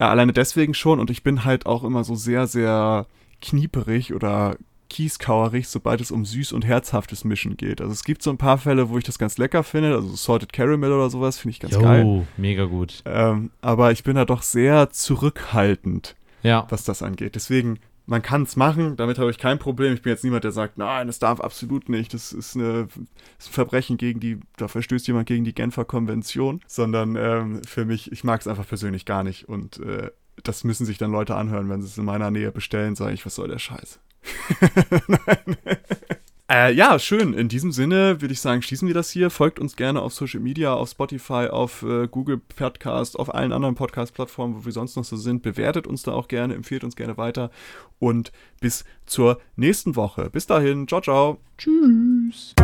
[0.01, 1.01] Ja, alleine deswegen schon.
[1.01, 3.07] Und ich bin halt auch immer so sehr, sehr
[3.41, 4.57] knieperig oder
[4.93, 7.81] kieskauerig, sobald es um süß und herzhaftes Mischen geht.
[7.81, 10.53] Also es gibt so ein paar Fälle, wo ich das ganz lecker finde, also Salted
[10.53, 12.27] Caramel oder sowas finde ich ganz jo, geil.
[12.37, 13.03] mega gut.
[13.07, 16.67] Ähm, aber ich bin da doch sehr zurückhaltend, ja.
[16.69, 17.37] was das angeht.
[17.37, 19.95] Deswegen man kann es machen, damit habe ich kein Problem.
[19.95, 22.13] Ich bin jetzt niemand, der sagt, nein, das darf absolut nicht.
[22.15, 25.85] Das ist, eine, das ist ein Verbrechen gegen die, da verstößt jemand gegen die Genfer
[25.85, 29.49] Konvention, sondern ähm, für mich, ich mag es einfach persönlich gar nicht.
[29.49, 30.11] Und äh,
[30.43, 33.25] das müssen sich dann Leute anhören, wenn sie es in meiner Nähe bestellen, sage ich,
[33.25, 34.01] was soll der Scheiß?
[35.09, 35.57] nein.
[36.53, 37.33] Äh, ja, schön.
[37.33, 39.31] In diesem Sinne würde ich sagen, schließen wir das hier.
[39.31, 43.75] Folgt uns gerne auf Social Media, auf Spotify, auf äh, Google Podcast, auf allen anderen
[43.75, 45.43] Podcast-Plattformen, wo wir sonst noch so sind.
[45.43, 47.51] Bewertet uns da auch gerne, empfiehlt uns gerne weiter.
[47.99, 50.29] Und bis zur nächsten Woche.
[50.29, 50.87] Bis dahin.
[50.87, 51.39] Ciao, ciao.
[51.57, 52.55] Tschüss.